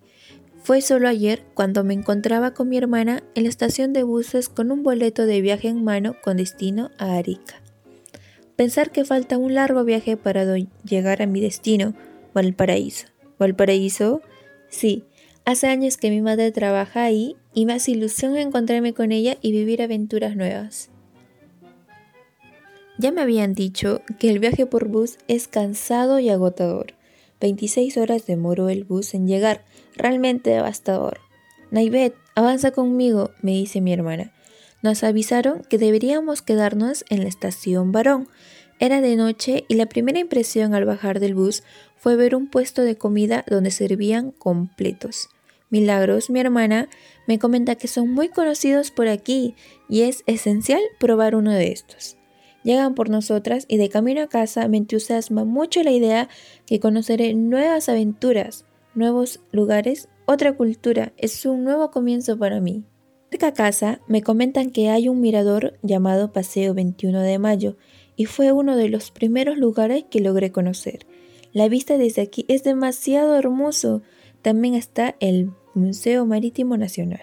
Fue 0.63 0.81
solo 0.81 1.07
ayer 1.07 1.45
cuando 1.53 1.83
me 1.83 1.93
encontraba 1.93 2.53
con 2.53 2.69
mi 2.69 2.77
hermana 2.77 3.23
en 3.35 3.43
la 3.43 3.49
estación 3.49 3.93
de 3.93 4.03
buses 4.03 4.49
con 4.49 4.71
un 4.71 4.83
boleto 4.83 5.25
de 5.25 5.41
viaje 5.41 5.69
en 5.69 5.83
mano 5.83 6.15
con 6.23 6.37
destino 6.37 6.91
a 6.97 7.15
Arica. 7.15 7.61
Pensar 8.57 8.91
que 8.91 9.05
falta 9.05 9.37
un 9.37 9.53
largo 9.53 9.83
viaje 9.83 10.17
para 10.17 10.43
llegar 10.83 11.21
a 11.21 11.27
mi 11.27 11.39
destino, 11.41 11.93
Valparaíso. 12.33 13.05
¿Valparaíso? 13.37 14.21
Sí, 14.67 15.03
hace 15.45 15.67
años 15.67 15.97
que 15.97 16.09
mi 16.09 16.21
madre 16.21 16.51
trabaja 16.51 17.03
ahí 17.03 17.35
y 17.53 17.67
más 17.67 17.87
ilusión 17.87 18.35
encontrarme 18.35 18.95
con 18.95 19.11
ella 19.11 19.37
y 19.43 19.51
vivir 19.51 19.83
aventuras 19.83 20.35
nuevas. 20.35 20.89
Ya 22.97 23.11
me 23.11 23.21
habían 23.21 23.53
dicho 23.53 24.01
que 24.17 24.31
el 24.31 24.39
viaje 24.39 24.65
por 24.65 24.87
bus 24.87 25.19
es 25.27 25.47
cansado 25.47 26.17
y 26.17 26.29
agotador. 26.29 26.95
26 27.39 27.95
horas 27.97 28.25
demoró 28.25 28.69
el 28.69 28.85
bus 28.85 29.13
en 29.13 29.27
llegar, 29.27 29.65
realmente 29.95 30.49
devastador. 30.49 31.19
Naivet, 31.69 32.15
avanza 32.33 32.71
conmigo, 32.71 33.29
me 33.43 33.51
dice 33.51 33.81
mi 33.81 33.93
hermana. 33.93 34.33
Nos 34.81 35.03
avisaron 35.03 35.63
que 35.69 35.77
deberíamos 35.77 36.41
quedarnos 36.41 37.03
en 37.09 37.23
la 37.23 37.29
estación 37.29 37.91
Varón. 37.91 38.27
Era 38.79 39.01
de 39.01 39.15
noche 39.15 39.65
y 39.67 39.75
la 39.75 39.87
primera 39.87 40.19
impresión 40.19 40.75
al 40.75 40.85
bajar 40.85 41.19
del 41.19 41.33
bus 41.33 41.63
fue 41.95 42.15
ver 42.15 42.35
un 42.35 42.47
puesto 42.47 42.83
de 42.83 42.95
comida 42.95 43.43
donde 43.47 43.71
servían 43.71 44.31
completos. 44.31 45.29
Milagros, 45.69 46.29
mi 46.29 46.39
hermana, 46.39 46.87
me 47.27 47.39
comenta 47.39 47.75
que 47.75 47.87
son 47.87 48.09
muy 48.09 48.29
conocidos 48.29 48.91
por 48.91 49.07
aquí 49.07 49.55
y 49.89 50.03
es 50.03 50.23
esencial 50.27 50.81
probar 50.99 51.35
uno 51.35 51.51
de 51.51 51.71
estos. 51.71 52.17
Llegan 52.63 52.95
por 52.95 53.09
nosotras 53.09 53.65
y 53.67 53.77
de 53.77 53.89
camino 53.89 54.21
a 54.21 54.27
casa 54.27 54.67
me 54.67 54.77
entusiasma 54.77 55.43
mucho 55.43 55.83
la 55.83 55.91
idea 55.91 56.29
que 56.65 56.79
conoceré 56.79 57.33
nuevas 57.33 57.89
aventuras, 57.89 58.65
nuevos 58.93 59.39
lugares, 59.51 60.07
otra 60.25 60.53
cultura. 60.53 61.13
Es 61.17 61.45
un 61.45 61.63
nuevo 61.63 61.91
comienzo 61.91 62.37
para 62.37 62.59
mí. 62.59 62.83
Cerca 63.29 63.47
a 63.47 63.53
casa 63.53 63.99
me 64.07 64.21
comentan 64.21 64.69
que 64.69 64.89
hay 64.89 65.09
un 65.09 65.19
mirador 65.19 65.77
llamado 65.83 66.31
Paseo 66.31 66.73
21 66.73 67.19
de 67.21 67.39
Mayo 67.39 67.75
y 68.15 68.25
fue 68.25 68.53
uno 68.53 68.77
de 68.77 68.87
los 68.87 69.11
primeros 69.11 69.57
lugares 69.57 70.05
que 70.09 70.21
logré 70.21 70.51
conocer. 70.51 71.05
La 71.51 71.67
vista 71.67 71.97
desde 71.97 72.21
aquí 72.21 72.45
es 72.47 72.63
demasiado 72.63 73.35
hermoso. 73.37 74.01
También 74.41 74.75
está 74.75 75.15
el 75.19 75.51
Museo 75.73 76.25
Marítimo 76.25 76.77
Nacional. 76.77 77.21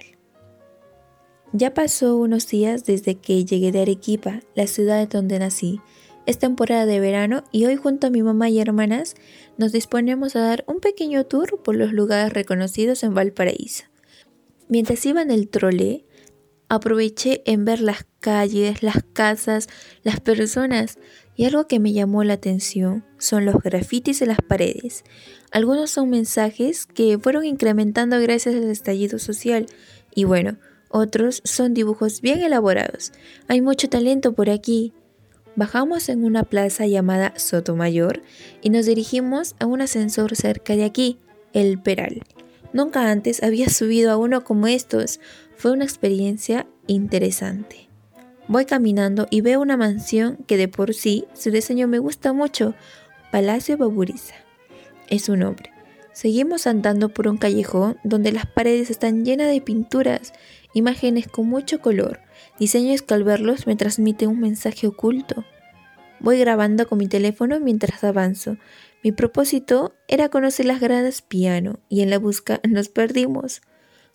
Ya 1.53 1.73
pasó 1.73 2.17
unos 2.17 2.49
días 2.49 2.85
desde 2.85 3.15
que 3.15 3.45
llegué 3.45 3.73
de 3.73 3.81
Arequipa, 3.81 4.41
la 4.55 4.67
ciudad 4.67 5.09
donde 5.09 5.39
nací. 5.39 5.81
Es 6.27 6.39
temporada 6.39 6.85
de 6.85 7.01
verano 7.01 7.45
y 7.51 7.65
hoy 7.65 7.77
junto 7.77 8.09
a 8.09 8.11
mi 8.11 8.23
mamá 8.23 8.51
y 8.51 8.61
hermanas 8.61 9.15
nos 9.57 9.73
disponemos 9.73 10.37
a 10.37 10.41
dar 10.41 10.65
un 10.67 10.81
pequeño 10.81 11.25
tour 11.25 11.63
por 11.63 11.77
los 11.77 11.93
lugares 11.93 12.33
reconocidos 12.33 13.05
en 13.05 13.15
Valparaíso. 13.15 13.85
Mientras 14.69 15.05
iba 15.07 15.23
en 15.23 15.31
el 15.31 15.49
trole, 15.49 16.05
aproveché 16.69 17.43
en 17.45 17.65
ver 17.65 17.81
las 17.81 18.07
calles, 18.21 18.83
las 18.83 19.05
casas, 19.13 19.69
las 20.03 20.21
personas 20.21 20.99
y 21.37 21.45
algo 21.45 21.67
que 21.67 21.81
me 21.81 21.93
llamó 21.93 22.25
la 22.25 22.35
atención 22.35 23.05
son 23.19 23.45
los 23.45 23.57
grafitis 23.57 24.23
en 24.23 24.29
las 24.29 24.41
paredes. 24.41 25.05
Algunos 25.51 25.91
son 25.91 26.11
mensajes 26.11 26.87
que 26.87 27.19
fueron 27.19 27.45
incrementando 27.45 28.19
gracias 28.21 28.55
al 28.55 28.71
estallido 28.71 29.19
social 29.19 29.67
y 30.15 30.25
bueno, 30.25 30.57
otros 30.89 31.43
son 31.45 31.75
dibujos 31.75 32.21
bien 32.21 32.41
elaborados. 32.41 33.13
Hay 33.49 33.61
mucho 33.61 33.89
talento 33.89 34.33
por 34.33 34.49
aquí. 34.49 34.93
Bajamos 35.57 36.09
en 36.09 36.25
una 36.25 36.45
plaza 36.45 36.87
llamada 36.87 37.35
Sotomayor 37.37 38.23
y 38.63 38.71
nos 38.71 38.87
dirigimos 38.87 39.55
a 39.59 39.67
un 39.67 39.81
ascensor 39.81 40.35
cerca 40.37 40.77
de 40.77 40.85
aquí, 40.85 41.19
el 41.53 41.81
Peral. 41.81 42.23
Nunca 42.75 43.09
antes 43.09 43.41
había 43.45 43.69
subido 43.69 44.11
a 44.11 44.17
uno 44.17 44.43
como 44.43 44.67
estos. 44.67 45.21
Fue 45.57 45.71
una 45.71 45.85
experiencia 45.85 46.67
interesante. 46.89 47.89
Voy 48.49 48.65
caminando 48.65 49.29
y 49.31 49.43
veo 49.43 49.61
una 49.61 49.77
mansión 49.77 50.39
que 50.49 50.57
de 50.57 50.67
por 50.67 50.93
sí 50.93 51.25
su 51.35 51.53
diseño 51.53 51.87
me 51.87 52.01
gusta 52.01 52.33
mucho, 52.33 52.75
Palacio 53.31 53.79
Baburiza. 53.79 54.35
Es 55.09 55.23
su 55.23 55.37
nombre. 55.37 55.71
Seguimos 56.13 56.67
andando 56.67 57.11
por 57.11 57.29
un 57.29 57.37
callejón 57.37 57.97
donde 58.03 58.33
las 58.33 58.47
paredes 58.47 58.91
están 58.91 59.25
llenas 59.25 59.53
de 59.53 59.61
pinturas, 59.61 60.33
imágenes 60.73 61.29
con 61.29 61.49
mucho 61.49 61.81
color, 61.81 62.19
diseños 62.59 63.03
que 63.03 63.15
al 63.15 63.23
verlos 63.23 63.69
me 63.69 63.77
transmiten 63.77 64.31
un 64.31 64.41
mensaje 64.41 64.89
oculto. 64.89 65.45
Voy 66.19 66.39
grabando 66.39 66.89
con 66.89 66.99
mi 66.99 67.07
teléfono 67.07 67.61
mientras 67.61 68.03
avanzo, 68.03 68.57
mi 69.05 69.13
propósito 69.13 69.93
era 70.09 70.31
conocer 70.31 70.65
las 70.65 70.81
gradas 70.81 71.21
piano 71.21 71.79
y 71.91 72.01
en 72.01 72.09
la 72.09 72.19
busca 72.19 72.61
nos 72.69 72.89
perdimos. 72.89 73.61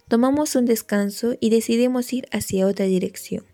Tomamos 0.08 0.56
un 0.56 0.65
descanso 0.65 1.36
y 1.39 1.52
decidimos 1.52 2.12
ir 2.12 2.28
hacia 2.32 2.65
otra 2.65 2.86
dirección. 2.86 3.45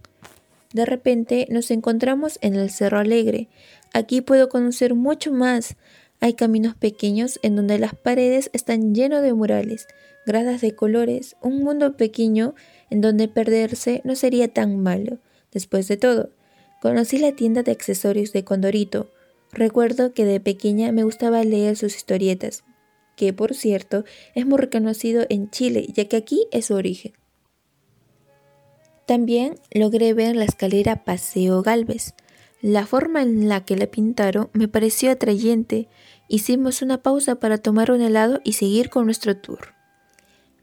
De 0.71 0.85
repente 0.85 1.45
nos 1.49 1.71
encontramos 1.71 2.39
en 2.41 2.55
el 2.55 2.69
Cerro 2.69 2.99
Alegre. 2.99 3.49
Aquí 3.93 4.21
puedo 4.21 4.47
conocer 4.47 4.95
mucho 4.95 5.33
más. 5.33 5.75
Hay 6.21 6.35
caminos 6.35 6.73
pequeños 6.75 7.37
en 7.43 7.57
donde 7.57 7.79
las 7.79 7.95
paredes 7.95 8.49
están 8.53 8.95
llenas 8.95 9.21
de 9.21 9.33
murales, 9.33 9.87
gradas 10.25 10.61
de 10.61 10.73
colores, 10.73 11.35
un 11.41 11.59
mundo 11.59 11.97
pequeño 11.97 12.55
en 12.89 13.01
donde 13.01 13.27
perderse 13.27 14.01
no 14.05 14.15
sería 14.15 14.47
tan 14.47 14.79
malo. 14.79 15.17
Después 15.51 15.89
de 15.89 15.97
todo, 15.97 16.29
conocí 16.81 17.17
la 17.17 17.33
tienda 17.33 17.61
de 17.61 17.73
accesorios 17.73 18.31
de 18.31 18.45
Condorito, 18.45 19.09
Recuerdo 19.55 20.13
que 20.13 20.25
de 20.25 20.41
pequeña 20.41 20.91
me 20.91 21.03
gustaba 21.03 21.41
leer 21.43 21.77
sus 21.77 21.95
historietas, 21.95 22.65
que 23.15 23.31
por 23.31 23.53
cierto 23.53 24.03
es 24.35 24.45
muy 24.45 24.57
reconocido 24.57 25.25
en 25.29 25.49
Chile, 25.49 25.87
ya 25.93 26.05
que 26.09 26.17
aquí 26.17 26.45
es 26.51 26.65
su 26.65 26.75
origen. 26.75 27.13
También 29.07 29.55
logré 29.71 30.13
ver 30.13 30.35
la 30.35 30.43
escalera 30.43 31.05
Paseo 31.05 31.61
Galvez. 31.61 32.15
La 32.61 32.85
forma 32.85 33.21
en 33.21 33.47
la 33.47 33.63
que 33.63 33.77
la 33.77 33.87
pintaron 33.87 34.49
me 34.51 34.67
pareció 34.67 35.09
atrayente. 35.11 35.87
Hicimos 36.27 36.81
una 36.81 37.01
pausa 37.01 37.35
para 37.35 37.57
tomar 37.57 37.91
un 37.91 38.01
helado 38.01 38.41
y 38.43 38.53
seguir 38.53 38.89
con 38.89 39.05
nuestro 39.05 39.37
tour. 39.37 39.73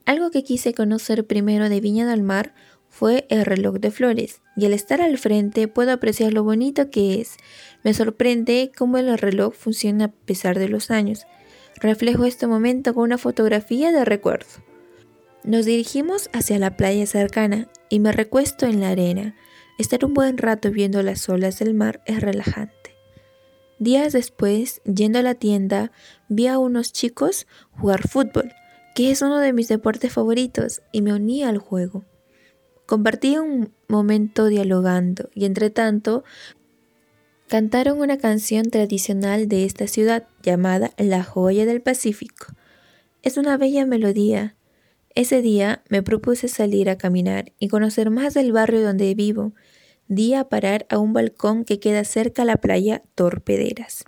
Algo 0.04 0.30
que 0.30 0.44
quise 0.44 0.74
conocer 0.74 1.26
primero 1.26 1.70
de 1.70 1.80
Viña 1.80 2.06
del 2.06 2.22
Mar 2.22 2.54
fue 2.92 3.26
el 3.30 3.46
reloj 3.46 3.76
de 3.76 3.90
flores, 3.90 4.42
y 4.54 4.66
al 4.66 4.74
estar 4.74 5.00
al 5.00 5.16
frente 5.16 5.66
puedo 5.66 5.92
apreciar 5.92 6.34
lo 6.34 6.44
bonito 6.44 6.90
que 6.90 7.22
es. 7.22 7.38
Me 7.82 7.94
sorprende 7.94 8.70
cómo 8.76 8.98
el 8.98 9.16
reloj 9.16 9.54
funciona 9.54 10.04
a 10.04 10.12
pesar 10.12 10.58
de 10.58 10.68
los 10.68 10.90
años. 10.90 11.24
Reflejo 11.80 12.26
este 12.26 12.46
momento 12.46 12.92
con 12.92 13.04
una 13.04 13.16
fotografía 13.16 13.92
de 13.92 14.04
recuerdo. 14.04 14.46
Nos 15.42 15.64
dirigimos 15.64 16.28
hacia 16.34 16.58
la 16.58 16.76
playa 16.76 17.06
cercana 17.06 17.68
y 17.88 17.98
me 17.98 18.12
recuesto 18.12 18.66
en 18.66 18.82
la 18.82 18.90
arena. 18.90 19.34
Estar 19.78 20.04
un 20.04 20.12
buen 20.12 20.36
rato 20.36 20.70
viendo 20.70 21.02
las 21.02 21.26
olas 21.30 21.60
del 21.60 21.72
mar 21.72 22.02
es 22.04 22.20
relajante. 22.20 22.94
Días 23.78 24.12
después, 24.12 24.82
yendo 24.84 25.18
a 25.18 25.22
la 25.22 25.34
tienda, 25.34 25.92
vi 26.28 26.46
a 26.46 26.58
unos 26.58 26.92
chicos 26.92 27.46
jugar 27.70 28.06
fútbol, 28.06 28.52
que 28.94 29.10
es 29.10 29.22
uno 29.22 29.38
de 29.38 29.54
mis 29.54 29.68
deportes 29.68 30.12
favoritos, 30.12 30.82
y 30.92 31.00
me 31.00 31.14
uní 31.14 31.42
al 31.42 31.56
juego. 31.56 32.04
Compartí 32.86 33.38
un 33.38 33.72
momento 33.88 34.46
dialogando 34.46 35.30
y 35.34 35.44
entre 35.44 35.70
tanto 35.70 36.24
cantaron 37.48 38.00
una 38.00 38.18
canción 38.18 38.70
tradicional 38.70 39.48
de 39.48 39.64
esta 39.64 39.86
ciudad 39.86 40.26
llamada 40.42 40.92
La 40.96 41.22
Joya 41.22 41.66
del 41.66 41.82
Pacífico. 41.82 42.46
Es 43.22 43.36
una 43.36 43.56
bella 43.56 43.86
melodía. 43.86 44.56
Ese 45.14 45.42
día 45.42 45.82
me 45.90 46.02
propuse 46.02 46.48
salir 46.48 46.88
a 46.88 46.96
caminar 46.96 47.52
y 47.58 47.68
conocer 47.68 48.10
más 48.10 48.34
del 48.34 48.52
barrio 48.52 48.82
donde 48.82 49.14
vivo. 49.14 49.52
Di 50.08 50.34
a 50.34 50.48
parar 50.48 50.86
a 50.88 50.98
un 50.98 51.12
balcón 51.12 51.64
que 51.64 51.78
queda 51.78 52.04
cerca 52.04 52.42
a 52.42 52.46
la 52.46 52.56
playa 52.56 53.02
Torpederas. 53.14 54.04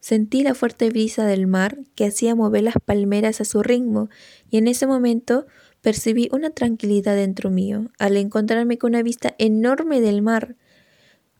Sentí 0.00 0.42
la 0.42 0.54
fuerte 0.54 0.90
brisa 0.90 1.24
del 1.24 1.46
mar 1.46 1.78
que 1.94 2.06
hacía 2.06 2.34
mover 2.34 2.62
las 2.62 2.76
palmeras 2.84 3.40
a 3.40 3.44
su 3.44 3.62
ritmo 3.62 4.08
y 4.50 4.58
en 4.58 4.68
ese 4.68 4.86
momento 4.86 5.46
percibí 5.80 6.28
una 6.32 6.50
tranquilidad 6.50 7.16
dentro 7.16 7.50
mío 7.50 7.90
al 7.98 8.16
encontrarme 8.16 8.78
con 8.78 8.90
una 8.90 9.02
vista 9.02 9.34
enorme 9.38 10.00
del 10.00 10.22
mar. 10.22 10.56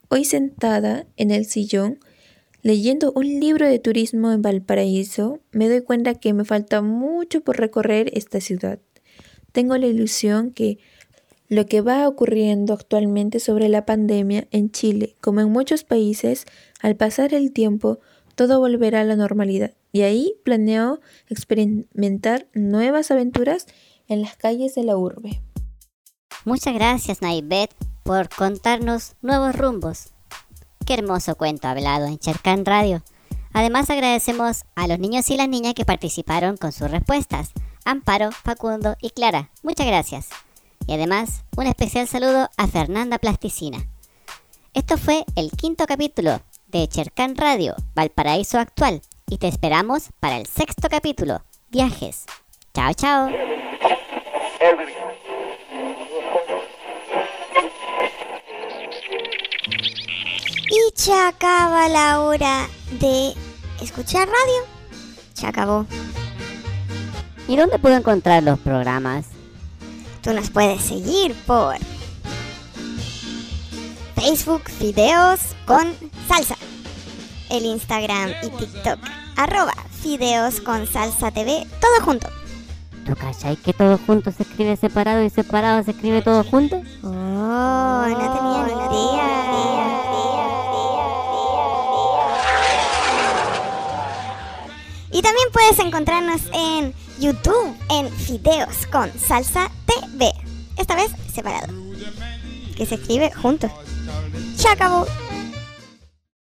Hoy 0.09 0.25
sentada 0.25 1.07
en 1.17 1.31
el 1.31 1.45
sillón, 1.45 1.99
leyendo 2.63 3.13
un 3.13 3.27
libro 3.41 3.69
de 3.69 3.79
turismo 3.79 4.33
en 4.33 4.43
Valparaíso, 4.43 5.41
me 5.53 5.69
doy 5.69 5.83
cuenta 5.83 6.15
que 6.15 6.33
me 6.33 6.45
falta 6.45 6.83
mucho 6.83 7.41
por 7.43 7.59
recorrer 7.59 8.11
esta 8.15 8.41
ciudad. 8.41 8.79
Tengo 9.53 9.77
la 9.77 9.87
ilusión 9.87 10.51
que 10.51 10.79
lo 11.49 11.67
que 11.67 11.81
va 11.81 12.07
ocurriendo 12.07 12.75
actualmente 12.75 13.41
sobre 13.41 13.69
la 13.69 13.87
pandemia 13.87 14.47
en 14.51 14.71
Chile, 14.71 15.15
como 15.21 15.41
en 15.41 15.51
muchos 15.51 15.83
países, 15.83 16.45
al 16.81 16.95
pasar 16.97 17.33
el 17.33 17.53
tiempo, 17.53 18.01
todo 18.35 18.61
volverá 18.61 19.01
a 19.01 19.05
la 19.05 19.17
normalidad. 19.17 19.73
Y 19.91 20.03
ahí 20.03 20.35
planeo 20.45 21.01
experimentar 21.29 22.47
nuevas 22.53 23.11
aventuras 23.11 23.67
en 24.09 24.23
las 24.23 24.37
calles 24.37 24.75
de 24.75 24.85
la 24.85 24.97
urbe. 24.97 25.41
Muchas 26.45 26.75
gracias, 26.75 27.23
Naibet, 27.23 27.75
por 28.03 28.29
contarnos 28.29 29.15
nuevos 29.21 29.55
rumbos. 29.55 30.13
Qué 30.87 30.95
hermoso 30.95 31.37
cuento 31.37 31.69
hablado 31.69 32.07
en 32.07 32.19
Chercan 32.19 32.65
Radio. 32.65 33.03
Además 33.53 33.91
agradecemos 33.91 34.65
a 34.75 34.87
los 34.87 34.99
niños 34.99 35.29
y 35.31 35.37
las 35.37 35.49
niñas 35.49 35.75
que 35.75 35.85
participaron 35.85 36.57
con 36.57 36.73
sus 36.73 36.91
respuestas. 36.91 37.53
Amparo, 37.85 38.31
Facundo 38.33 38.97
y 39.01 39.11
Clara. 39.11 39.51
Muchas 39.63 39.87
gracias. 39.87 40.29
Y 40.87 40.95
además, 40.95 41.45
un 41.57 41.67
especial 41.67 42.09
saludo 42.09 42.49
a 42.57 42.67
Fernanda 42.67 43.19
Plasticina. 43.19 43.87
Esto 44.75 44.97
fue 44.97 45.25
el 45.37 45.51
quinto 45.51 45.87
capítulo 45.87 46.41
de 46.69 46.87
Chercan 46.89 47.37
Radio, 47.37 47.75
Valparaíso 47.95 48.59
Actual, 48.59 49.03
y 49.29 49.39
te 49.39 49.49
esperamos 49.49 50.11
para 50.21 50.37
el 50.37 50.47
sexto 50.47 50.89
capítulo, 50.89 51.43
Viajes. 51.69 52.25
Chao, 52.75 52.95
chao. 52.95 53.58
Y 60.71 60.93
se 60.95 61.13
acaba 61.15 61.89
la 61.89 62.21
hora 62.21 62.69
de 62.99 63.35
escuchar 63.81 64.27
radio. 64.27 64.63
Se 65.35 65.47
acabó. 65.47 65.87
¿Y 67.47 67.57
dónde 67.57 67.79
puedo 67.79 67.97
encontrar 67.97 68.43
los 68.43 68.59
programas? 68.59 69.27
Tú 70.23 70.33
nos 70.33 70.51
puedes 70.51 70.83
seguir 70.83 71.35
por 71.47 71.77
Facebook 74.17 74.65
Fideos 74.69 75.41
con 75.67 75.95
Salsa. 76.27 76.57
El 77.49 77.65
Instagram 77.65 78.33
y 78.43 78.51
TikTok 78.51 78.99
arroba 79.37 79.75
Fideos 80.03 80.61
con 80.61 80.87
Salsa 80.87 81.31
TV, 81.31 81.65
todo 81.81 82.05
junto. 82.05 82.38
¿Tú 83.09 83.17
cachai 83.17 83.57
que 83.57 83.73
todo 83.73 83.99
junto 84.07 84.31
se 84.31 84.43
escribe 84.43 84.77
separado 84.77 85.25
y 85.25 85.31
separado 85.31 85.83
se 85.83 85.93
escribe 85.93 86.21
todo 86.21 86.45
junto? 86.45 86.77
Oh, 87.03 87.09
no 87.09 88.19
tenía 88.19 88.67
ni 88.67 88.73
idea. 88.97 89.29
Y 95.11 95.23
también 95.23 95.49
puedes 95.55 95.79
encontrarnos 95.79 96.43
en 96.53 96.93
YouTube 97.19 97.75
en 97.89 98.11
Fideos 98.11 98.87
con 98.93 99.11
Salsa 99.19 99.71
TV. 99.87 100.31
Esta 100.77 100.95
vez 100.95 101.11
separado. 101.33 101.73
Que 102.77 102.85
se 102.85 102.97
escribe 102.97 103.33
juntos. 103.33 103.71
Se 104.55 104.69
acabó. 104.69 105.07